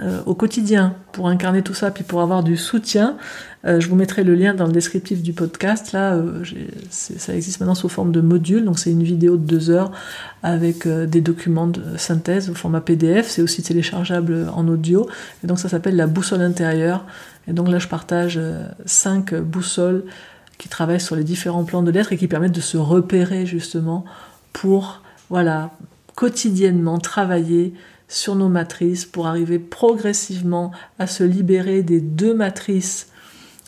[0.00, 3.16] euh, au quotidien pour incarner tout ça, puis pour avoir du soutien,
[3.66, 5.92] euh, je vous mettrai le lien dans le descriptif du podcast.
[5.92, 6.42] Là, euh,
[6.90, 9.90] ça existe maintenant sous forme de module, donc c'est une vidéo de deux heures
[10.42, 13.28] avec des documents de synthèse au format PDF.
[13.28, 15.08] C'est aussi téléchargeable en audio,
[15.42, 17.04] et donc ça s'appelle la boussole intérieure.
[17.48, 18.40] Et donc là, je partage
[18.84, 20.04] cinq boussoles
[20.58, 24.04] qui travaillent sur les différents plans de l'être et qui permettent de se repérer justement
[24.52, 25.70] pour, voilà,
[26.14, 27.74] quotidiennement travailler
[28.08, 33.08] sur nos matrices pour arriver progressivement à se libérer des deux matrices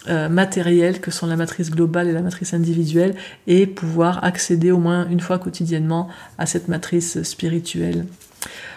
[0.07, 3.15] euh, matérielles que sont la matrice globale et la matrice individuelle
[3.47, 8.07] et pouvoir accéder au moins une fois quotidiennement à cette matrice spirituelle.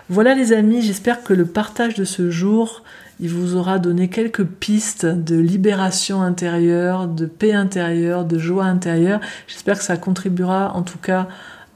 [0.09, 2.83] Voilà les amis, j'espère que le partage de ce jour,
[3.19, 9.21] il vous aura donné quelques pistes de libération intérieure, de paix intérieure, de joie intérieure.
[9.47, 11.27] J'espère que ça contribuera en tout cas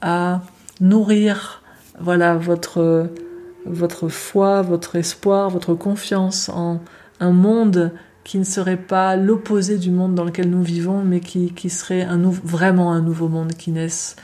[0.02, 0.42] à
[0.82, 1.62] nourrir
[2.00, 3.10] voilà votre
[3.66, 6.82] votre foi, votre espoir, votre confiance en
[7.20, 7.92] un monde
[8.26, 12.02] qui ne serait pas l'opposé du monde dans lequel nous vivons, mais qui, qui serait
[12.02, 14.18] un vraiment un nouveau monde qui naisse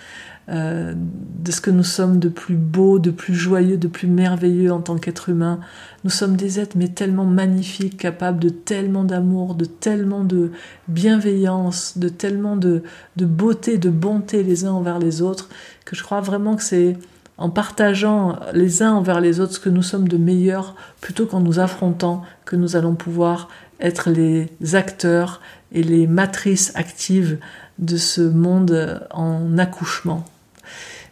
[0.49, 4.73] euh, de ce que nous sommes de plus beau, de plus joyeux, de plus merveilleux
[4.73, 5.59] en tant qu'être humain.
[6.03, 10.51] Nous sommes des êtres mais tellement magnifiques, capables de tellement d'amour, de tellement de
[10.87, 12.81] bienveillance, de tellement de,
[13.17, 15.47] de beauté, de bonté les uns envers les autres,
[15.85, 16.97] que je crois vraiment que c'est
[17.37, 21.39] en partageant les uns envers les autres ce que nous sommes de meilleurs, plutôt qu'en
[21.39, 23.47] nous affrontant, que nous allons pouvoir
[23.81, 27.39] être les acteurs et les matrices actives
[27.79, 30.25] de ce monde en accouchement.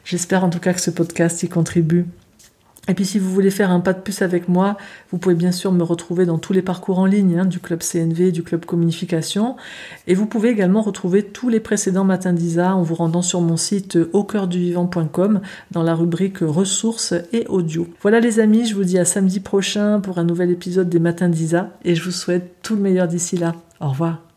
[0.05, 2.05] J'espère en tout cas que ce podcast y contribue.
[2.87, 4.77] Et puis si vous voulez faire un pas de plus avec moi,
[5.11, 7.81] vous pouvez bien sûr me retrouver dans tous les parcours en ligne hein, du club
[7.81, 9.55] CNV, du club communication.
[10.07, 13.57] Et vous pouvez également retrouver tous les précédents matins d'ISA en vous rendant sur mon
[13.57, 17.87] site aucoeurduvivant.com dans la rubrique ressources et audio.
[18.01, 21.29] Voilà les amis, je vous dis à samedi prochain pour un nouvel épisode des matins
[21.29, 23.53] d'ISA et je vous souhaite tout le meilleur d'ici là.
[23.79, 24.28] Au revoir.